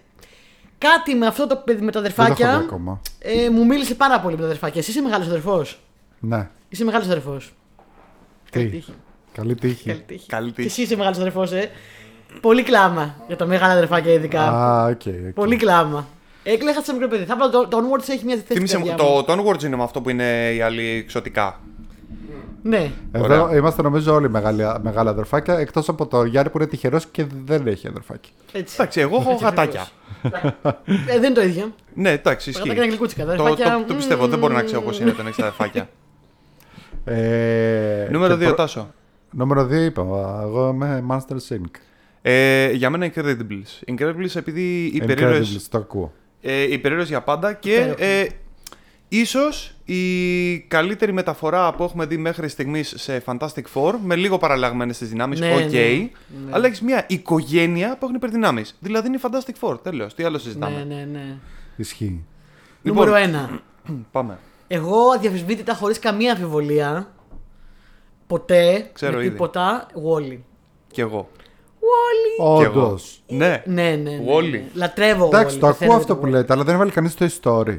[0.79, 3.01] Κάτι με αυτό το παιδί με τα Δεν το έχω δει αδερφάκια ακόμα.
[3.19, 4.81] ε, μου μίλησε πάρα πολύ με τα αδερφάκια.
[4.81, 5.81] Εσύ είσαι μεγάλος αδερφός;
[6.21, 6.49] Ναι.
[6.69, 7.55] Είσαι μεγάλος αδερφός.
[8.51, 8.77] Καλή Τι.
[8.77, 8.95] τύχη.
[9.33, 9.85] Καλή τύχη.
[9.89, 10.27] Καλή τύχη.
[10.29, 10.67] Καλή Και τύχη.
[10.69, 11.71] εσύ είσαι μεγάλος αδερφός, ε.
[12.41, 14.41] Πολύ κλάμα για τα μεγάλα αδερφάκια ειδικά.
[14.43, 15.01] Α, οκ.
[15.07, 15.33] οκ.
[15.35, 16.07] Πολύ κλάμα.
[16.43, 17.25] Έκλεγα σαν μικρό παιδί.
[17.25, 18.47] Θα βάλω το, το Onwards έχει μια θέση.
[18.53, 21.61] Θύμισε στην μου, καρδιά το, το Onwards είναι με αυτό που είναι οι άλλοι εξωτικά.
[22.63, 22.91] Ναι.
[23.13, 23.57] Εδώ Ωραία.
[23.57, 27.67] είμαστε νομίζω όλοι μεγάλοι, μεγάλα αδερφάκια εκτός από το Γιάννη που είναι τυχερός και δεν
[27.67, 28.31] έχει αδερφάκι.
[28.53, 28.75] Έτσι.
[28.79, 29.87] Εντάξει, εγώ έχω Έτσι γατάκια.
[30.23, 30.31] Ε,
[31.07, 31.73] δεν είναι το ίδιο.
[31.95, 32.63] Ναι, εντάξει, Τα ισχύει.
[32.63, 33.25] γατάκια είναι γλυκούτσικα.
[33.25, 34.87] Τα Το, αδερφάκια, το, το πιστεύω, δεν μπορώ να ξέρω μμμ.
[34.87, 35.89] πώς είναι το να έχει αδερφάκια.
[37.05, 38.91] Ε, Νούμερο και 2, προ- Τάσο.
[39.31, 40.03] Νούμερο 2 είπα.
[40.43, 41.71] Εγώ είμαι Monster Sync.
[42.27, 43.93] Ε, για μένα Incredibles.
[43.95, 46.13] Incredibles επειδή υπερήρωες, Incredibles, το ακούω.
[46.41, 47.97] ε, υπερήρωες για πάντα και Υπέροχο.
[48.05, 48.27] ε,
[49.09, 54.99] ίσως η καλύτερη μεταφορά που έχουμε δει μέχρι στιγμής σε Fantastic Four με λίγο παραλλαγμένες
[54.99, 56.11] τις δυνάμεις, Ναι, οκ, ναι, ναι.
[56.51, 58.77] αλλά έχεις μια οικογένεια που έχουν υπερδυνάμεις.
[58.81, 60.85] Δηλαδή είναι Fantastic Four, τέλος, τι άλλο συζητάμε.
[60.89, 61.37] Ναι, ναι, ναι.
[61.77, 62.25] Ισχύει.
[62.83, 63.95] Λοιπόν, Νούμερο 1.
[64.13, 64.39] Πάμε.
[64.67, 67.13] Εγώ αδιαμφισβήτητα χωρίς καμία αμφιβολία.
[68.27, 68.91] Ποτέ.
[68.93, 69.31] Ξέρω με ήδη.
[69.31, 69.87] τίποτα.
[69.95, 70.39] Wally.
[70.91, 71.31] Κι εγώ.
[71.91, 72.59] Wally.
[72.59, 72.81] Κι εγώ.
[72.87, 73.23] Όντως.
[73.27, 73.63] Ναι.
[73.65, 73.91] Ναι, ναι.
[73.97, 74.25] ναι, ναι.
[74.29, 74.61] Wall-E.
[74.75, 75.27] Λατρεύω.
[75.27, 76.31] Εντάξει, Wall-E, το πεθαίνω ακούω για αυτό το που Wall-E.
[76.31, 77.79] λέτε, αλλά δεν έβαλε κανείς το story.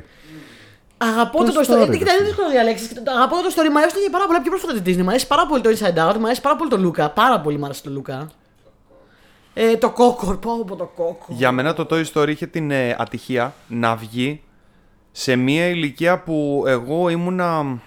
[0.98, 1.89] Αγαπώ Το το, το story, story.
[1.89, 2.24] ρε Κοίτα, είναι φίλε.
[2.28, 2.89] δύσκολο να διαλέξει.
[3.15, 3.70] Αγαπώ το story.
[3.72, 5.02] Μου αρέσει και πάρα πολύ πιο πρόσφατα τη Disney.
[5.04, 6.18] Μου αρέσει πάρα πολύ το Inside Out.
[6.20, 7.08] Μου αρέσει πάρα πολύ το Luca.
[7.13, 8.26] Πάρα πολύ μου αρέσει το Luca.
[9.54, 10.34] Ε, το κόκο.
[10.36, 11.26] Πω από το κόκο.
[11.28, 14.41] Για μένα το Toy Story είχε την ε, ατυχία να βγει
[15.12, 17.80] σε μια ηλικία που εγώ ήμουνα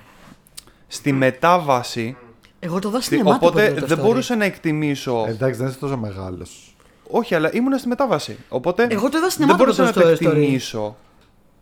[0.86, 2.16] στη μετάβαση.
[2.60, 5.24] Εγώ το δω Στη- στην οπότε δεν μπορούσα να εκτιμήσω.
[5.26, 6.76] Ε, Εντάξει, δεν είσαι τόσο μεγάλος.
[7.10, 8.36] Όχι, αλλά ήμουνα στη μετάβαση.
[8.48, 10.26] Οπότε Εγώ το είδα δεν σινεμά το μπορούσα να πρώτο το Toy Story.
[10.36, 10.96] εκτιμήσω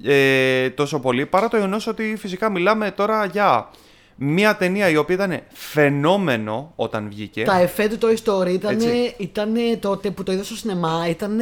[0.05, 1.27] ε, τόσο πολύ.
[1.27, 3.71] Παρά το γεγονός ότι φυσικά μιλάμε τώρα για
[4.17, 7.43] μια ταινία η οποία ήταν φαινόμενο όταν βγήκε.
[7.45, 9.15] Τα εφέ του Toy Story ήταν, Έτσι.
[9.19, 11.07] ήταν τότε που το είδα στο σινεμά.
[11.09, 11.39] Ήταν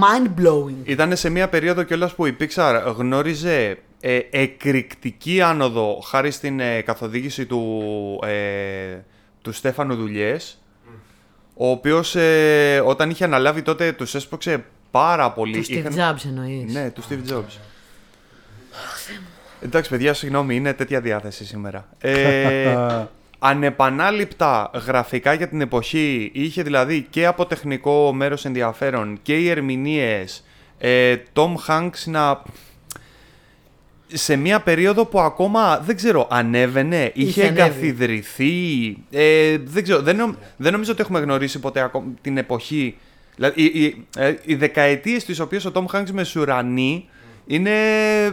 [0.00, 0.74] mind blowing.
[0.84, 6.80] Ήταν σε μια περίοδο κιόλας που η Pixar γνώριζε ε, εκρηκτική άνοδο χάρη στην ε,
[6.80, 7.82] καθοδήγηση του,
[8.26, 8.98] ε,
[9.42, 10.56] του Στέφανου Δουλιές
[11.54, 15.60] ο οποίος ε, όταν είχε αναλάβει τότε τους έσπρωξε πάρα πολύ.
[15.60, 16.72] Του Steve Είχαν- Jobs εννοείς.
[16.72, 17.58] Ναι, του Steve Jobs.
[19.60, 21.88] Εντάξει, παιδιά, συγγνώμη, είναι τέτοια διάθεση σήμερα.
[21.98, 22.76] Ε,
[23.38, 26.30] ανεπανάληπτα γραφικά για την εποχή.
[26.34, 30.44] Είχε δηλαδή και από τεχνικό μέρος ενδιαφέρον και οι ερμηνείες.
[30.78, 32.42] Ε, Tom Hanks να...
[34.12, 37.60] Σε μια περίοδο που ακόμα, δεν ξέρω, ανέβαινε, είχε, ανέβει.
[37.60, 38.96] εγκαθιδρυθεί.
[39.10, 42.96] Ε, δεν ξέρω, δεν, νομ- δεν νομίζω ότι έχουμε γνωρίσει ποτέ ακό- την εποχή.
[43.36, 47.08] Δηλαδή, οι, οι, ε, οι δεκαετίες τις οποίες ο Tom Hanks μεσουρανεί
[47.46, 47.70] είναι,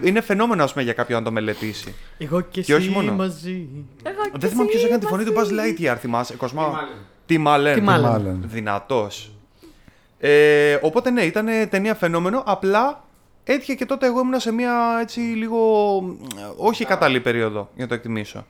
[0.04, 1.94] είναι φαινόμενο, ας πούμε, για κάποιον να το μελετήσει.
[2.18, 3.14] Εγώ και, Και όχι εσύ μόνο.
[3.14, 3.68] μαζί.
[4.04, 5.54] Εγώ και Δεν θυμάμαι εσύ ποιος έκανε τη φωνή του Buzz μαζί.
[5.56, 6.36] Lightyear, θυμάσαι.
[6.36, 6.88] Κοσμά;
[7.26, 7.74] Τι μάλλον.
[7.74, 8.10] Τι μάλλον.
[8.12, 8.44] Μάλλον.
[8.46, 9.32] Δυνατός.
[10.20, 12.44] Ε, οπότε ναι, ήταν ταινία φαινόμενο.
[12.46, 13.04] Απλά
[13.54, 15.58] έτυχε και τότε εγώ ήμουν σε μια έτσι λίγο
[16.38, 18.46] ε, όχι κατάλληλη περίοδο για να το εκτιμήσω.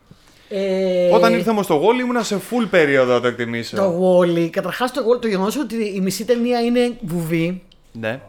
[0.50, 3.76] Ε, Όταν ήρθε όμως το Wall ήμουνα σε full περίοδο να το εκτιμήσω.
[3.76, 7.62] Το Wally, καταρχάς το, Wall- το γεγονός ότι η μισή ταινία είναι βουβή.
[7.91, 8.20] Ναι.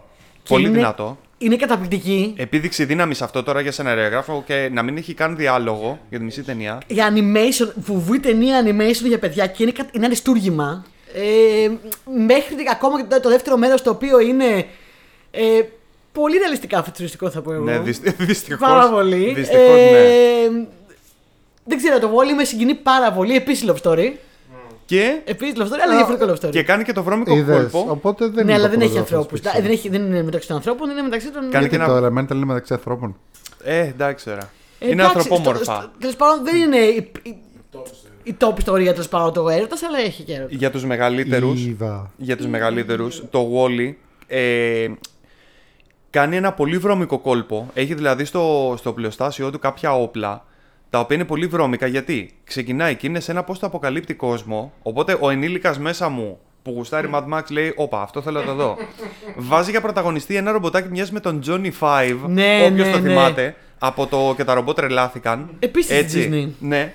[0.43, 1.19] και Πολύ είναι- δυνατό.
[1.39, 2.35] Είναι καταπληκτική.
[2.37, 6.43] Επίδειξη δύναμης αυτό τώρα για σεναριογράφο και να μην έχει καν διάλογο για τη μισή
[6.43, 6.79] ταινία.
[6.87, 10.85] Για animation, βουβή ταινία animation για παιδιά και είναι, κα- είναι αριστούργημα.
[11.15, 11.69] Ε,
[12.27, 14.67] μέχρι και ακόμα και το, το δεύτερο μέρος το οποίο είναι
[15.31, 15.41] ε,
[16.13, 17.65] πολύ ρεαλιστικά φουτουριστικό θα πω εγώ.
[17.65, 17.79] Ναι,
[18.19, 18.69] δυστυχώς.
[18.69, 19.33] Πάρα πολύ.
[19.35, 20.65] Δυστυχώς, Ε, ναι.
[21.65, 23.35] Δεν ξέρω, το Wally με συγκινεί πάρα πολύ.
[23.35, 24.11] Επίσης love story.
[24.87, 26.51] Και, Επίσης love story, αλλά διαφορετικό love story.
[26.51, 27.91] και κάνει και το βρώμικο Είδες, κόλπο.
[27.91, 29.41] οπότε δεν ναι, είναι αλλά το δεν έχει πρώτο ανθρώπους.
[29.41, 29.61] Pixar.
[29.63, 31.51] Δεν, έχει- δεν είναι μεταξύ των ανθρώπων, είναι μεταξύ των.
[31.51, 33.17] Κάνει Και και το ένα- Elemental είναι μεταξύ ανθρώπων.
[33.65, 34.51] Ε, εντάξει τώρα.
[34.79, 35.65] Ε, είναι εντάξει, ανθρωπόμορφα.
[35.65, 37.37] στο- στο- Τέλος πάντων, δεν είναι η, η,
[38.23, 40.55] η top ιστορία τέλος πάντων το έρωτας, αλλά έχει και έρωτα.
[40.55, 42.11] Για τους μεγαλύτερους, Ήβα.
[42.17, 43.93] για τους μεγαλύτερους, το Wally
[44.27, 44.89] ε,
[46.11, 47.71] κάνει ένα πολύ βρώμικο κόλπο.
[47.75, 50.45] Έχει δηλαδή στο, στο πλειοστάσιο του κάποια όπλα,
[50.91, 54.73] τα οποία είναι πολύ βρώμικα γιατί ξεκινάει και είναι σε ένα πώς το αποκαλύπτει κόσμο,
[54.83, 58.55] οπότε ο ενήλικας μέσα μου που γουστάρει Mad Max λέει «Όπα, αυτό θέλω να το
[58.55, 58.77] δω».
[59.37, 62.99] Βάζει για πρωταγωνιστή ένα ρομποτάκι που μοιάζει με τον Johnny Five, Ναι, όποιος ναι, το
[62.99, 63.09] ναι.
[63.09, 65.51] θυμάται, από το «Και τα ρομπότ τρελάθηκαν».
[65.59, 66.67] Επίσης Έτσι, Disney.
[66.67, 66.95] Ναι.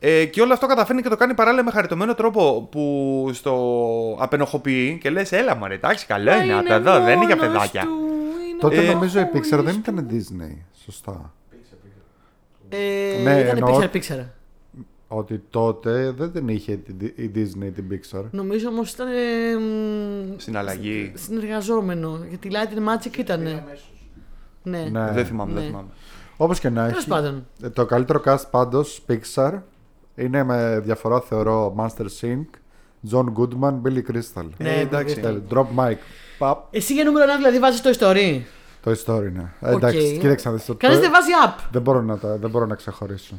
[0.00, 4.98] Ε, και όλο αυτό καταφέρνει και το κάνει παράλληλα με χαριτωμένο τρόπο που στο απενοχοποιεί
[5.02, 7.82] και λες έλα μωρέ εντάξει καλό είναι, Μα αυτό εδώ δεν είναι για μόνος παιδάκια.
[7.82, 7.88] του,
[8.50, 9.90] είναι Τότε Ε, νομίζω η Pixar μόνος δεν του.
[9.90, 10.56] ήταν Disney.
[10.84, 11.32] Σωστά.
[12.68, 14.24] Ε, Ναι, ήταν εννοώ- Pixar, Pixar.
[15.08, 18.22] Ότι τότε δεν την είχε την- η Disney την Pixar.
[18.30, 19.06] Νομίζω όμως ήταν.
[19.08, 21.12] ε, μ, Συναλλαγή.
[21.14, 22.18] Συνεργαζόμενο.
[22.28, 23.42] Γιατί η Light Magic ήταν.
[24.62, 24.88] Ναι.
[24.90, 25.10] Ναι.
[25.12, 25.68] Δεν θυμάμαι, δεν Ναι.
[25.68, 25.88] θυμάμαι.
[26.36, 27.08] Όπως και να Τέλος έχει.
[27.08, 27.46] πάντων.
[27.62, 29.52] ε, Το καλύτερο cast πάντως Pixar
[30.18, 32.44] είναι με διαφορά θεωρώ Master Sync,
[33.12, 34.44] John Goodman, Billy Crystal.
[34.58, 35.20] Ναι, Ε, εντάξει.
[35.20, 35.42] Τέλει.
[35.54, 35.96] Drop mic.
[36.38, 36.58] Παπ.
[36.70, 38.46] Εσύ για νούμερο 1 δηλαδή βάζεις το ιστορί.
[38.82, 39.52] Το story είναι.
[39.60, 40.20] Ε, Εντάξει, Οκ.
[40.20, 40.74] κοίταξε να δεις το.
[40.74, 43.34] Κανεί το- δεν βάζει app δεν, μπορώ να τα, δεν μπορώ να ξεχωρίσω.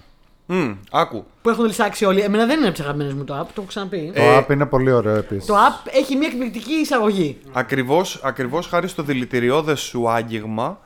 [0.51, 1.25] Μμ, άκου.
[1.41, 2.21] που έχουν λησάξει όλοι.
[2.21, 4.11] Εμένα δεν είναι από τις αγαπημένες μου το app, το έχω ξαναπεί.
[4.15, 5.45] Το Ε, app είναι πολύ ωραίο επίσης.
[5.45, 7.38] Το app έχει μια εκπληκτική εισαγωγή.
[7.51, 10.80] Ακριβώς, ακριβώς χάρη στο δηλητηριώδες σου άγγιγμα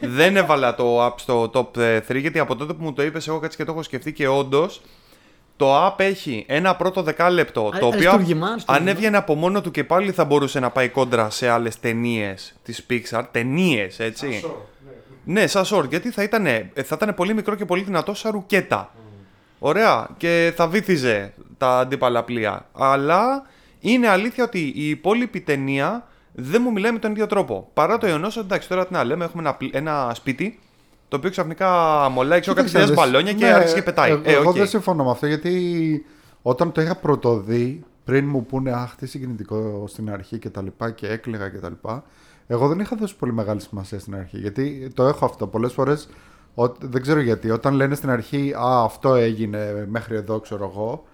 [0.00, 1.66] δεν έβαλα το app στο top
[2.08, 4.28] 3 γιατί από τότε που μου το είπες εγώ κάτι και το έχω σκεφτεί και
[4.28, 4.80] όντως.
[5.56, 8.86] Το app έχει ένα πρώτο δεκάλεπτο Α- το οποίο αριστούργημα, αριστούργημα.
[8.88, 12.54] αν έβγαινε από μόνο του και πάλι θα μπορούσε να πάει κόντρα σε άλλες ταινίες
[12.62, 13.22] της Pixar.
[13.30, 14.44] Ταινίες, έτσι.
[15.24, 16.44] Ναι, σαν short, γιατί θα ήταν,
[16.74, 18.90] θα ήταν πολύ μικρό και πολύ δυνατό σαν ρουκέτα.
[19.58, 22.66] Ωραία, και θα βύθιζε τα αντίπαλα πλοία.
[22.72, 23.42] Αλλά
[23.80, 27.70] είναι αλήθεια ότι η υπόλοιπη ταινία δεν μου μιλάει με τον ίδιο τρόπο.
[27.74, 30.58] Παρά το γεγονός ότι εντάξει, τώρα τι να λέμε, έχουμε ένα, πλ- ένα σπίτι
[31.08, 31.68] το οποίο ξαφνικά
[32.12, 34.10] αμολάει ξέρω, κάτι χιλιάδες μπαλόνια και Ναι, άρχισε και πετάει.
[34.10, 34.56] Εγώ, ε, εγώ οκ.
[34.56, 36.04] δεν συμφωνώ με αυτό γιατί
[36.42, 40.90] όταν το είχα πρωτοδεί πριν μου πούνε Αχ, τι συγκινητικό στην αρχή και τα λοιπά
[40.90, 42.04] και έκλαιγα και τα λοιπά.
[42.46, 46.08] Εγώ δεν είχα δώσει πολύ μεγάλη σημασία στην αρχή γιατί το έχω αυτό πολλές φορές.
[46.54, 47.50] ο- δεν ξέρω γιατί.
[47.50, 51.04] Όταν λένε στην αρχή Α, αυτό έγινε μέχρι εδώ, ξέρω εγώ.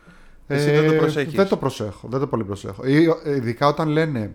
[0.46, 1.34] Εσύ δεν το προσέχεις.
[1.34, 2.08] Δεν το προσέχω.
[2.10, 2.86] Δεν το πολύ προσέχω.
[2.86, 4.34] Ή, ε, ειδικά όταν λένε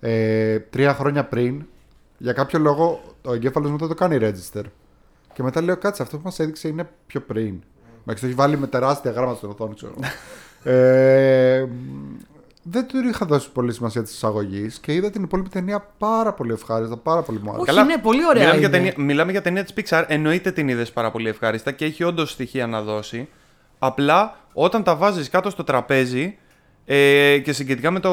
[0.00, 1.66] ε, τρία χρόνια πριν,
[2.18, 4.62] για κάποιο λόγο ο εγκέφαλος μου δεν το κάνει register.
[5.32, 7.62] Και μετά λέω κάτσε, αυτό που μας έδειξε είναι πιο πριν.
[8.04, 9.94] Μέχρι το έχει βάλει με τεράστια γράμματα στην οθόνη, ξέρω.
[10.76, 11.66] ε,
[12.62, 16.52] δεν του είχα δώσει πολύ σημασία της εισαγωγής και είδα την υπόλοιπη ταινία πάρα πολύ
[16.52, 17.70] ευχάριστα, πάρα πολύ μου άρεσε.
[17.70, 18.42] Όχι, είναι πολύ ωραία.
[18.42, 18.76] Μιλάμε για, είναι.
[18.76, 20.04] ταινία, μιλάμε για ταινία της Pixar.
[20.06, 23.28] Εννοείται την είδες πάρα πολύ ευχάριστα και έχει όντως στοιχεία να δώσει.
[23.78, 26.38] Απλά όταν τα βάζεις κάτω στο τραπέζι
[26.88, 28.10] ε, και συγκεκριτικά με το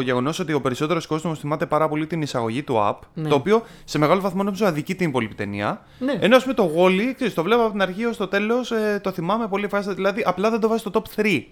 [0.00, 3.28] γεγονός ότι ο περισσότερος κόσμος θυμάται πάρα πολύ την εισαγωγή του app, Ναι.
[3.28, 5.82] το οποίο σε μεγάλο βαθμό νομίζω αδικεί την υπόλοιπη ταινία.
[5.98, 6.16] Ναι.
[6.20, 9.10] Ενώ με το Wally, ξέρεις, το βλέπω από την αρχή ως το τέλος, ε, το
[9.10, 9.94] θυμάμαι πολύ ευχάριστα.
[9.94, 11.42] Δηλαδή, απλά δεν το βάζει στο top 3.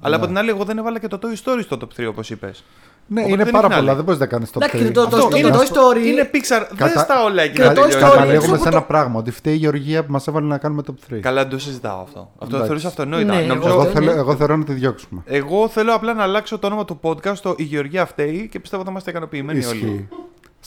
[0.00, 2.30] Αλλά από την άλλη, εγώ δεν έβαλα και το Toy Story στο top 3, όπως
[2.30, 2.64] είπες.
[3.06, 3.96] Ναι, Οπότε είναι δεν πάρα είναι πολλά, άλλη.
[3.96, 4.92] δεν μπορείς να κάνεις το Εντάξει, πριν.
[4.92, 6.06] το- το- Αυτό το- είναι- το Toy Story.
[6.06, 7.52] Είναι Pixar, δεν Κατα- στα όλα εκεί.
[7.52, 7.98] Και το να Toy τελειώσει.
[7.98, 9.18] Story- Καταλήγουμε ξέρω σε που ένα το- πράγμα.
[9.18, 11.20] Ότι φταίει η Γεωργία που μας έβαλε να κάνουμε top 3.
[11.20, 12.18] Καλά, δεν το συζητάω αυτό.
[12.20, 12.66] Αυτό το Εντάξει.
[12.66, 13.34] θεωρείς αυτονόητα.
[13.34, 13.90] Ναι, Νομίζω- Εγώ, Ναι.
[13.90, 15.22] θέλω, εγώ θέλω να τη διώξουμε.
[15.24, 18.82] Εγώ θέλω απλά να αλλάξω το όνομα του podcast στο Η Γεωργία φταίει και πιστεύω
[18.84, 19.76] θα είμαστε ικανοποιημένοι όλοι.
[19.78, 20.08] Ισχύει.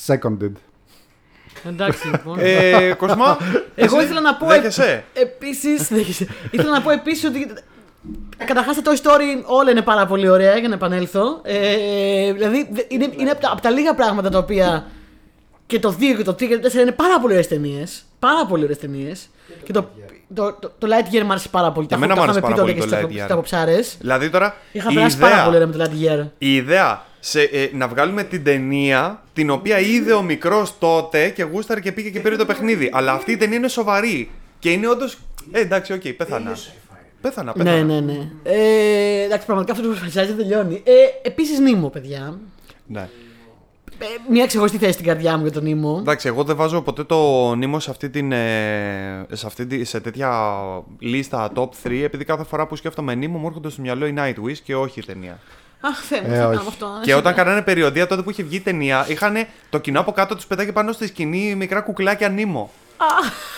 [0.05, 0.51] Seconded.
[1.67, 2.37] Εντάξει, λοιπόν.
[2.39, 3.37] Ε, Κοσμά,
[3.75, 4.47] Εγώ εσύ ήθελα να πω.
[4.47, 5.89] Δέχεσαι; Επίσης.
[6.51, 7.47] ήθελα να πω επίσης ότι.
[8.45, 11.39] Καταρχάς τα Toy Story όλα είναι πάρα πολύ ωραία για να επανέλθω.
[11.43, 14.85] Ε, δηλαδή δε- είναι, είναι από, τα, από τα λίγα πράγματα τα οποία
[15.65, 18.05] και το 2 και το 3 και το 4 είναι πάρα πολύ ωραίες ταινίες.
[18.19, 19.29] Πάρα πολύ ωραίες ταινίες.
[19.63, 19.89] Και το,
[20.35, 21.87] το, το, το Lightyear μου άρεσε πάρα πολύ.
[21.87, 23.23] Και εμένα μου άρεσε πάρα πολύ το Lightyear.
[23.23, 23.79] στα αποψάρε.
[23.99, 26.29] Δηλαδή τώρα Είχα η περάσει πάρα πολύ ιδέα, ωραία με το Lightyear.
[26.37, 31.43] η ιδέα σε, ε, να βγάλουμε την ταινία την οποία είδε ο μικρός τότε και
[31.43, 32.89] γούσταρε και πήγε και πήρε το παιχνίδι.
[32.93, 34.31] Αλλά αυτή η ταινία είναι σοβαρή.
[34.59, 35.05] Και είναι όντως.
[35.51, 36.57] Ε, εντάξει, οκ, πέθανα.
[37.27, 37.83] Πέθανα, πέθανα.
[37.83, 38.29] Ναι, ναι, ναι.
[38.43, 40.81] Ε, εντάξει, πραγματικά αυτό το franchise δεν τελειώνει.
[40.85, 42.39] Ε, Επίσης, Νίμο, παιδιά.
[42.87, 43.09] ναι.
[43.99, 45.97] ε, μια ξεχωριστή θέση στην καρδιά μου για τον Νίμο.
[45.99, 49.99] Εντάξει, εγώ δεν βάζω ποτέ το Νίμο σε, αυτή την, ε, σε, αυτή, τη- σε
[49.99, 50.29] τέτοια
[50.99, 54.57] λίστα top 3, επειδή κάθε φορά που σκέφτομαι Νίμο μου έρχονται στο μυαλό η Nightwish
[54.63, 55.39] και όχι η ταινία.
[55.81, 56.57] Αχ, Θεέ μου, Ε, τι θα όχι.
[56.57, 56.87] κάνω αυτό.
[57.03, 59.35] Και όταν κάνανε περιοδία τότε που είχε βγει η ταινία, είχαν
[59.69, 62.71] το κοινό από κάτω τους πετάγει πάνω στη σκηνή μικρά κουκλάκια Νίμο.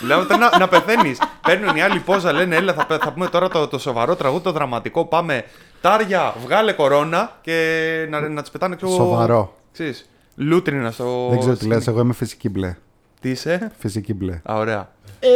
[0.05, 1.19] Λέω τώρα να, να πεθαίνεις.
[1.41, 4.43] Παίρνουν οι άλλοι πόζα, λένε Έλα, θα, πε- θα πούμε τώρα το, το σοβαρό τραγούδι,
[4.43, 5.05] το δραματικό.
[5.05, 5.43] Πάμε.
[5.81, 8.87] Τάρια, βγάλε κορώνα και να, να τις πετάνε πιο.
[8.89, 9.55] Σοβαρό.
[9.73, 11.27] Ξέρεις, λούτρινα στο.
[11.29, 12.75] Δεν ξέρω τι λες, εγώ είμαι φυσική μπλε.
[13.21, 14.33] Τι είσαι; Φυσική μπλε.
[14.51, 14.89] Α, ωραία.
[15.19, 15.29] Ε,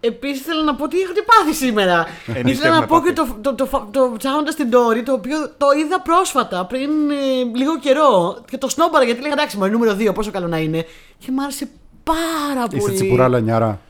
[0.00, 2.06] Επίσης θέλω να πω ότι είχατε πάθει σήμερα.
[2.34, 3.30] Εμείς Ήθελα να έχουμε πω και πάθει.
[3.42, 7.14] το, το, το, το, το ψάχνοντας την Τόρη, το οποίο το είδα πρόσφατα πριν ε,
[7.56, 8.38] λίγο καιρό.
[8.50, 10.84] Και το σνόμπαρα γιατί λέγα εντάξει, μωρέ, νούμερο 2, πόσο καλό να είναι.
[11.18, 11.68] Και μ' άρεσε
[12.12, 12.94] πάρα Είσαι πολύ.
[12.94, 13.80] τσιπουρά λανιάρα.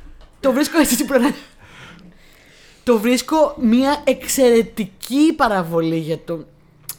[0.40, 1.34] Το βρίσκω έτσι τσιπουρά.
[2.84, 6.44] Το βρίσκω μια εξαιρετική παραβολή για, το,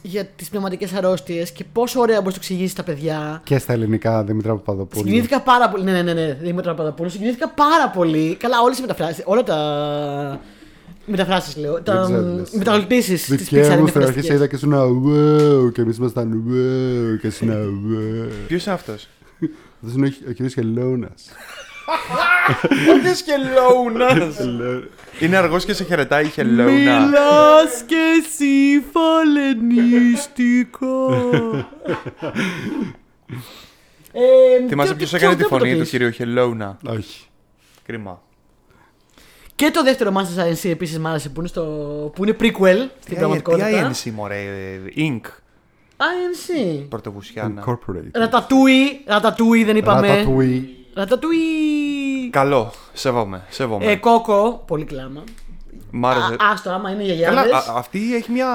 [0.02, 3.40] για τις πνευματικές αρρώστιες και πόσο ωραία μπορείς να το εξηγήσεις στα παιδιά.
[3.44, 5.04] Και στα ελληνικά, Δημήτρα Παπαδοπούλου.
[5.04, 5.84] Συγκινήθηκα πάρα πολύ.
[5.84, 6.38] Ναι, ναι, ναι, ναι.
[6.40, 7.10] Δημήτρη Παπαδοπούλου.
[7.10, 8.36] Συγκινήθηκα πάρα πολύ.
[8.36, 9.22] Καλά, όλες οι μεταφράσεις.
[9.26, 10.40] Όλα τα.
[11.06, 11.82] Μεταφράσεις λέω.
[11.82, 12.50] Τα ξέρω τι λες.
[12.50, 13.68] μεταγλωτήσεις τη Δικέ Pixar.
[13.68, 14.36] μου είναι στην αρχή σε φανταστικές.
[14.36, 18.28] είδα και σου να wow και εμείς ήμασταν wow και εσύ να wow.
[18.46, 19.08] Ποιος είναι αυτός;
[19.84, 21.24] Αυτός είναι ο- ο κύριος Χελώνας.
[23.04, 24.32] Όχι χελώνα.
[25.20, 26.70] Είναι αργό και σε χαιρετάει η χελώνα.
[26.72, 31.14] Μιλάς και εσύ φαλενιστικό.
[34.12, 35.90] ε, Θυμάσαι ποιο- ποιο έκανε τη ποιος δεν φωνή το του πεις.
[35.90, 36.78] κυρίου Χελώνα.
[36.86, 37.26] Όχι.
[37.86, 38.22] Κρίμα.
[39.54, 41.62] Και το δεύτερο Master Science επίση μ' άρεσε που είναι, στο...
[42.14, 43.90] που είναι prequel στην πραγματικότητα.
[43.92, 44.40] Τι INC, μωρέ.
[44.44, 45.20] ε, Inc.
[46.00, 46.84] INC.
[46.88, 47.64] Πρωτοβουσιάνα.
[47.66, 48.10] Incorporated.
[48.12, 50.24] Ρατατούι, ρατατούι δεν είπαμε.
[50.24, 50.62] Ratatouille.
[50.94, 51.38] Ρατατούι.
[52.30, 52.72] Καλό.
[52.92, 53.42] Σέβομαι.
[53.48, 53.84] Σέβομαι.
[53.84, 55.24] Ε, κόκο, πολύ κλάμα.
[55.90, 56.32] Μ' άρεσε.
[56.32, 57.52] Α, άστο, άμα είναι Καλά, γιαγιάδες.
[57.52, 58.48] α- αυτή έχει μια,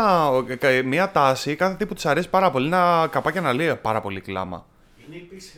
[0.85, 4.21] μια τάση κάθε τι που της αρέσει πάρα πολύ να καπάκια να λέει πάρα πολύ
[4.21, 4.65] κλάμα.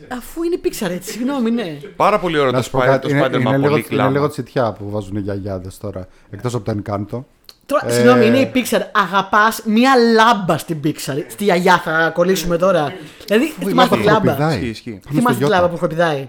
[0.08, 1.78] Αφού είναι Pixar έτσι, συγγνώμη, ναι.
[1.96, 3.72] Πάρα πολύ ωραίο Να το, σου πω Spider- κάτι, το είναι, Spider-Man, είναι, λίγο, πολύ
[3.72, 4.10] είναι κλάμα.
[4.10, 6.08] λίγο τσιτιά που βάζουν οι γιαγιάδες τώρα.
[6.30, 7.24] Εκτός από τα Encanto.
[7.68, 8.80] Τώρα, Ε, συγγνώμη, είναι η Pixar.
[8.92, 11.24] Αγαπά μία λάμπα στην Pixar.
[11.28, 12.92] Στη γιαγιά θα κολλήσουμε τώρα.
[13.26, 14.18] Δηλαδή, Η θυμάστε τη λάμπα.
[14.18, 14.54] χοροπηδάει.
[14.56, 14.90] Ισχύει, ισχύει.
[14.90, 15.54] Πάμε στο Θυμάστε τη Γιώτα.
[15.56, 16.28] λάμπα που χοροπηδάει.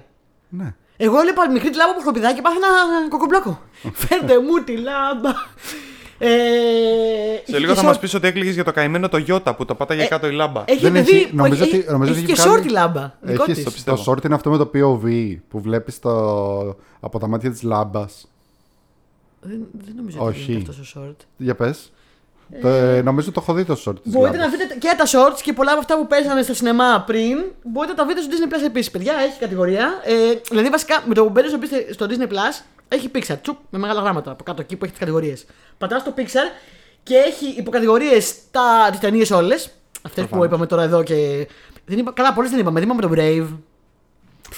[0.49, 0.73] Ναι.
[0.97, 2.67] Εγώ έλεγα μικρή τη λάμπα που χοροπηδάει και πάθαινα
[3.09, 3.61] κοκομπλόκο.
[3.93, 5.29] Φέρτε μου τη λάμπα.
[6.21, 6.27] Ε,
[7.51, 10.03] Σε λίγο θα μα πει ότι έκλειγε για το καημένο το Γιώτα που το πάταγε
[10.03, 10.63] Ε, κάτω η λάμπα.
[10.65, 13.11] Έχει Δεν παιδί έχει- που νομίζω έχει, ότι- νομίζω έχει ότι και βγάλει- short λάμπα.
[13.21, 13.63] Δικό Έχει της.
[13.63, 14.03] το, πιστεύω.
[14.07, 16.09] short είναι αυτό με το POV που βλέπεις το,
[16.99, 18.27] από τα μάτια της λάμπας.
[19.41, 20.41] Δεν, δεν νομίζω Όχι.
[20.43, 21.15] ότι είναι αυτό ο short.
[21.37, 21.91] Για πες.
[22.61, 24.57] Το, ε, νομίζω το έχω δει το short της Μπορείτε να λάμπας.
[24.57, 27.37] βρείτε και τα shorts και πολλά από αυτά που παίζανε στο σινεμά πριν.
[27.63, 28.91] Μπορείτε να τα βρείτε στο Disney Plus επίσης.
[28.91, 30.01] Παιδιά, έχει κατηγορία.
[30.03, 30.13] Ε,
[30.49, 33.35] δηλαδή, βασικά με το που μπαίνετε στο- στο Disney Plus έχει Pixar.
[33.41, 35.45] Τσουπ, με μεγάλα γράμματα από κάτω εκεί που έχεις τις κατηγορίες.
[35.77, 36.51] Πατάς το Pixar
[37.03, 38.35] και έχει υποκατηγορίες
[38.91, 39.63] τις ταινίες όλες.
[40.01, 40.45] Αυτές που Προφανώς.
[40.45, 41.47] είπαμε τώρα εδώ και.
[41.85, 42.79] Δεν είπα, καλά, πολλές δεν είπαμε.
[42.79, 43.47] Δεν είπαμε το Brave.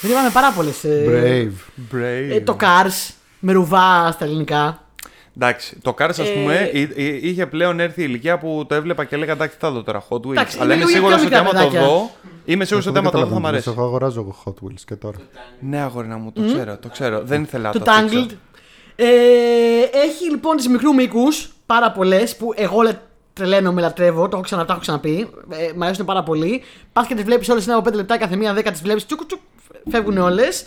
[0.01, 0.81] Δεν είπαμε πάρα πολλές.
[0.85, 1.51] Brave.
[1.95, 2.41] Brave.
[2.43, 4.85] το Cars με ρουβά στα ελληνικά.
[5.37, 8.75] Εντάξει, το Cars, ας Ε, πούμε, εί- εί- είχε πλέον έρθει η ηλικία που το
[8.75, 10.31] έβλεπα και έλεγα εντάξει, θα δω τώρα Hot Wheels.
[10.31, 11.87] Εντάξει, Αλλά είναι είμαι λίγο σίγουρος πιο ότι άμα μικρά το παιδάκια.
[11.93, 12.09] δω,
[12.45, 13.69] είμαι σίγουρος ότι άμα το δω θα μ' αρέσει.
[13.69, 15.17] Εγώ αγοράζω εγώ Hot Wheels και τώρα.
[15.59, 17.21] Ναι, αγόρι μου, το ξέρω, το ξέρω.
[17.23, 18.25] Δεν ήθελα Το το αφήξω.
[18.29, 18.35] Tangled.
[18.95, 19.05] Ε,
[19.93, 22.91] έχει λοιπόν τις μικρού μήκους πάρα πολλές που εγώ λε,
[23.33, 24.21] τρελαίνομαι, λατρεύω.
[24.23, 25.29] Το έχω, ξανα, το έχω ξαναπεί.
[25.49, 26.63] Ε, μ' αρέσουν πάρα πολύ.
[26.93, 29.05] Πας και τις βλέπεις όλες ένα από 5 λεπτά κάθε μία, 10 τις βλέπεις.
[29.05, 29.39] Τσουκ, τσουκ,
[29.91, 30.65] φεύγουν όλες.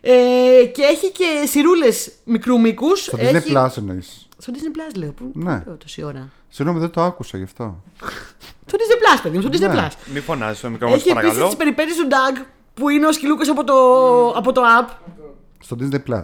[0.00, 3.02] Ε, και έχει και σιρούλες μικρού μήκους.
[3.02, 4.28] Στο Disney Plus εννοείς.
[4.38, 5.12] Στο Disney Plus λέω.
[5.12, 5.58] Πού Ναι.
[5.58, 7.82] πού λέω τόση ώρα; Συγγνώμη, δεν το άκουσα γι' αυτό.
[8.66, 9.86] Στο Disney Plus, παιδί μου, στο Disney Ναι.
[9.88, 9.92] Plus.
[10.12, 11.46] Μη φωνάζεις το μικρό μου, Έχει επίση παρακαλώ.
[11.46, 12.44] τις περιπέτειες του Doug
[12.74, 13.74] που είναι ο Σκυλούκο από το,
[14.38, 14.88] από το app.
[15.60, 16.22] Στο Disney Plus.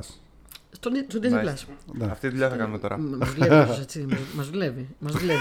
[0.72, 1.48] Στο, στο Disney Nice.
[1.48, 1.64] Plus.
[1.92, 2.04] Ναι.
[2.10, 2.98] Αυτή τη δουλειά θα κάνουμε τώρα.
[2.98, 4.06] Μα δουλεύει αυτός, έτσι.
[4.34, 4.88] Μας δουλεύει.
[4.98, 5.38] Μας δουλεύει.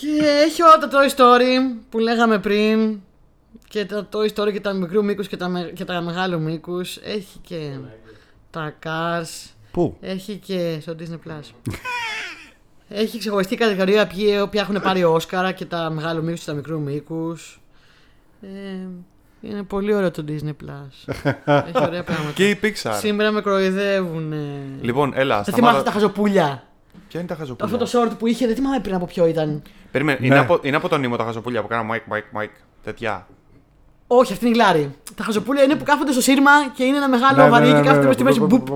[0.00, 3.00] Και έχει όλα τα Toy Story που λέγαμε πριν.
[3.74, 6.96] Και τα Toy Story και τα μικρού μήκους και τα, με- και τα μεγάλου μήκους.
[6.96, 7.70] Έχει και
[8.50, 9.50] τα Cars.
[9.70, 11.72] Πού; Έχει και στο Disney Plus.
[12.88, 16.80] έχει ξεχωριστή κατηγορία ποιοι, ποιοι έχουν πάρει Όσκαρα και τα μεγάλου μήκους και τα μικρού
[16.80, 17.60] μήκους.
[18.42, 18.48] Ε,
[19.40, 21.14] είναι πολύ ωραίο το Disney Plus.
[21.44, 22.30] έχει ωραία πράγματα.
[22.34, 22.94] Και η Pixar.
[22.98, 24.32] Σήμερα με κροϊδεύουν.
[24.80, 25.90] Λοιπόν, έλα, Θα θυμάστε τα σταμάτα.
[25.90, 26.66] χαζοπούλια.
[27.08, 29.62] Ποια είναι τα χαζοπούλια; Αυτό το short που είχε, δεν θυμάμαι πριν από ποιο ήταν.
[29.90, 30.26] Περίμενε, Ναι.
[30.26, 32.48] είναι, από, είναι από τον Νίμο τα χαζοπούλια που κάναμε Mike, Mike, Mike.
[32.82, 33.26] Τέτοια.
[34.18, 34.94] Όχι, αυτή είναι η Γλάρη.
[35.14, 37.72] Τα χαζοπούλια είναι που κάθονται στο σύρμα και είναι ένα μεγάλο Ναι, ναι, βαρύ ναι,
[37.72, 38.12] και ναι, κάθονται ναι.
[38.12, 38.40] στη μέση.
[38.40, 38.68] Μπουπ.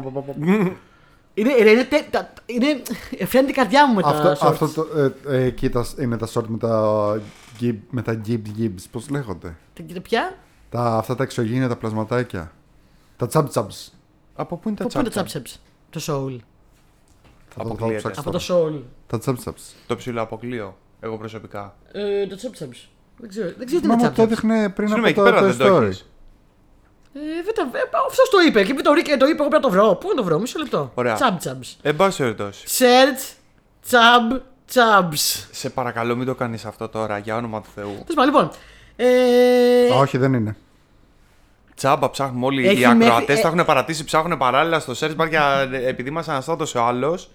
[1.35, 2.83] Είναι, είναι, είναι, τε- τα- είναι,
[3.27, 4.51] φαίνεται η καρδιά μου με τα Αυτό, shorts.
[4.51, 4.87] αυτό το,
[5.29, 7.21] ε, ε, εκεί τα, είναι τα short με τα,
[7.61, 9.57] gib, με τα gibs gibs, πώς λέγονται.
[9.95, 10.35] Τα- Ποια?
[10.71, 12.53] Τα, αυτά τα εξωγήινα, τα πλασματάκια.
[13.17, 13.95] Τα τσαμπ τσαμπς.
[14.35, 15.43] Από πού είναι τα Πού πού είναι το τσάπ.
[15.45, 15.55] Chapsaps?
[15.91, 16.37] Το Soul.
[17.49, 17.97] Θα το- θα το Αποκλείεται.
[17.99, 18.45] ψάξω Από τώρα.
[18.47, 18.83] το Soul.
[19.07, 19.75] Τα τσαμπ τσαμπς.
[19.87, 20.77] Το ψηλό αποκλείω.
[21.01, 21.75] Εγώ προσωπικά.
[21.93, 22.89] Ε, το Chapsaps.
[23.21, 24.27] Δεν ξέρω, δεν ξέρω τι Μα είναι μου το Chub Chubs.
[24.27, 25.83] έδειχνε πριν Συγγνώμη, από εκεί το πέρα Toy δεν το Story.
[25.83, 26.07] έχεις.
[27.15, 27.79] Ε, δεν τα...
[27.79, 28.65] ε, Αυτός το είπε.
[28.65, 29.95] Και το βρήκε, το είπε, εγώ πρέπει να το βρω.
[29.95, 30.91] Πού να το βρω, μισό λεπτό.
[30.95, 31.19] Ωραία.
[31.19, 31.75] Chub Chubs.
[31.83, 32.65] Εν πάση περιπτώσει.
[32.79, 33.35] Search
[33.91, 34.37] Chub
[34.75, 35.47] Chubs.
[35.51, 38.03] Σε παρακαλώ, μην το κάνεις αυτό τώρα, για όνομα του Θεού.
[38.07, 38.51] Τέλο πάντων, λοιπόν.
[38.97, 40.57] Ε, Όχι, δεν είναι.
[41.75, 42.69] Τσάμπα ψάχνουμε όλοι.
[42.69, 46.11] Έχει οι ακροατές μέχρι- ε- τα έχουν παρατήσει, ψάχνουν παράλληλα στο search bar για επειδή
[46.11, 47.31] μας αναστάτωσε ο άλλος.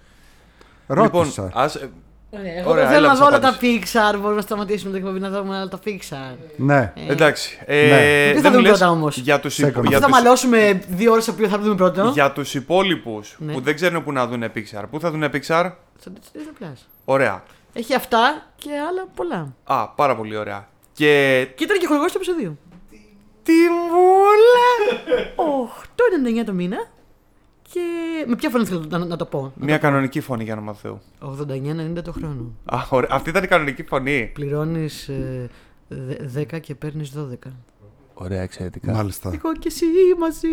[0.88, 1.44] Ρώτησα.
[1.44, 1.90] Λοιπόν, ας, ε,
[2.40, 3.82] Ωραία, εγώ Ωραία, δεν θέλω έλα, να δω όλα τα απάντηση.
[3.94, 4.14] Pixar.
[4.16, 6.36] Μπορούμε να σταματήσουμε την εκπομπή να δούμε όλα τα Pixar.
[6.56, 6.94] Ναι.
[7.08, 7.60] εντάξει.
[7.66, 8.32] Ε, Ναι.
[8.34, 9.84] Τι θα δεν δούμε μου λες πρώτα όμως; Για τους Second.
[9.88, 12.10] για θα τους- μαλώσουμε δύο ώρες που θα δούμε πρώτο.
[12.14, 13.54] για τους υπόλοιπους Ναι.
[13.54, 14.84] που δεν ξέρουν που να δουν Pixar.
[14.92, 15.72] Πού θα δουν Pixar?
[16.00, 16.74] Στο Disney Plus.
[17.06, 17.44] Ωραία.
[17.74, 19.54] Έχει αυτά και άλλα πολλά.
[19.64, 20.68] Α, πάρα πολύ ωραία.
[20.94, 21.48] Και.
[21.56, 22.58] Και ήταν και χορηγός του επεισοδίου.
[23.44, 23.54] Τι
[23.90, 24.68] βούλα!
[25.36, 26.78] 8,99 το μήνα.
[27.74, 30.80] Και με ποια φωνή θέλω να, να το πω; Μια κανονική φωνή για όνομα του
[30.82, 31.02] Θεού.
[31.98, 32.52] 89,90 το χρόνο.
[32.66, 33.10] Α, ωραία.
[33.12, 34.32] Αυτή ήταν η κανονική φωνή.
[34.34, 35.10] Πληρώνεις
[36.54, 37.12] 10 και παίρνεις
[37.46, 37.52] 12.
[38.14, 38.92] Ωραία, εξαιρετικά.
[38.92, 39.32] Μάλιστα.
[39.34, 39.86] Εγώ και εσύ
[40.20, 40.48] μαζί.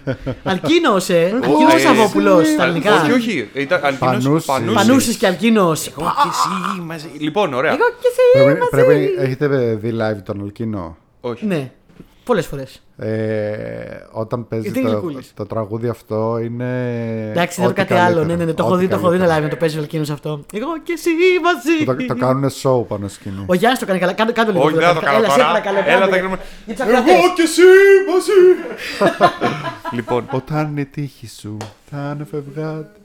[0.52, 1.24] Αλκίνος, ε.
[1.24, 3.02] Όχι, Αλκίνος ε, Σαββόπουλος στα ελληνικά.
[3.02, 3.48] Όχι, όχι.
[3.54, 4.46] Ήταν Αλκίνος Πανούσης.
[4.46, 4.74] Πανούσης.
[4.74, 5.86] Πανούσης και Αλκίνος.
[5.88, 7.08] Εγώ και εσύ μαζί.
[7.18, 7.70] Λοιπόν, ωραία.
[7.70, 8.70] Εγώ και εσύ Πρέπει, μαζί.
[8.70, 11.46] πρέπει, έχετε δει live τον Αλκίνο; Όχι.
[11.46, 11.72] Ναι,
[12.24, 12.82] πολλές φορές.
[12.96, 15.32] Ε, όταν παίζει Γιατί είναι το, γλυκούλης.
[15.34, 16.70] το τραγούδι αυτό είναι.
[17.30, 18.02] Εντάξει, δεν ό,τι κάτι άλλο.
[18.02, 18.24] καλύτερο.
[18.26, 19.38] Ναι, ναι, ναι, το έχω Ό,τι δει, το έχω δει καλύτερο.
[19.40, 20.44] live να το παίζει ο Αλκίνος αυτό.
[20.52, 21.10] Εγώ και εσύ
[21.42, 21.84] μαζί.
[22.06, 23.44] Το, το κάνουν show πάνω στο σκηνή.
[23.46, 24.12] Ο Γιάννης το κάνει καλά.
[24.12, 24.64] Κάντο, κάντο λίγο.
[24.64, 25.46] Όχι, δεν θα το κάνω Έλα, σε τώρα.
[25.46, 26.10] παρακαλώ, Έλα, κάντο.
[26.10, 26.38] τα κάνουμε.
[26.66, 27.12] Για τους ακροατές.
[27.14, 27.62] Εγώ και εσύ
[28.12, 28.40] μαζί.
[29.90, 31.56] Λοιπόν, Όταν η τύχη σου
[31.90, 33.00] θα είναι φευγάτη.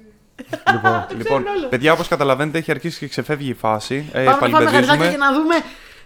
[0.71, 1.67] λοιπόν, λοιπόν, όλο.
[1.69, 4.09] παιδιά, όπως καταλαβαίνετε, έχει αρχίσει και ξεφεύγει η φάση.
[4.11, 5.07] Ε, Πάμε να φάμε χαριδάκια παλιμπεδίζουμε.
[5.11, 5.55] και να δούμε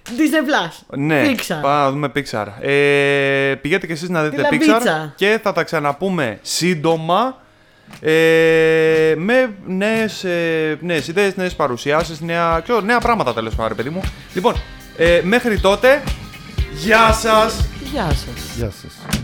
[0.09, 0.97] Disney Plus.
[0.97, 1.59] Ναι, Pixar.
[1.61, 2.45] πάμε να δούμε Pixar.
[2.61, 5.13] Ε, πηγαίνετε και εσείς να δείτε Τη Pixar λαμπίτσα.
[5.15, 7.41] και θα τα ξαναπούμε σύντομα
[8.01, 13.83] ε, με νέες, ε, νέες ιδέες, νέες παρουσιάσεις, νέα, ξέρω, νέα πράγματα τέλος πάντων, ρε
[13.83, 14.01] παιδί μου.
[14.33, 14.55] Λοιπόν,
[14.97, 16.03] ε, μέχρι τότε,
[16.73, 17.65] γεια σας!
[17.91, 18.55] Γεια σας.
[18.57, 19.20] γεια σας.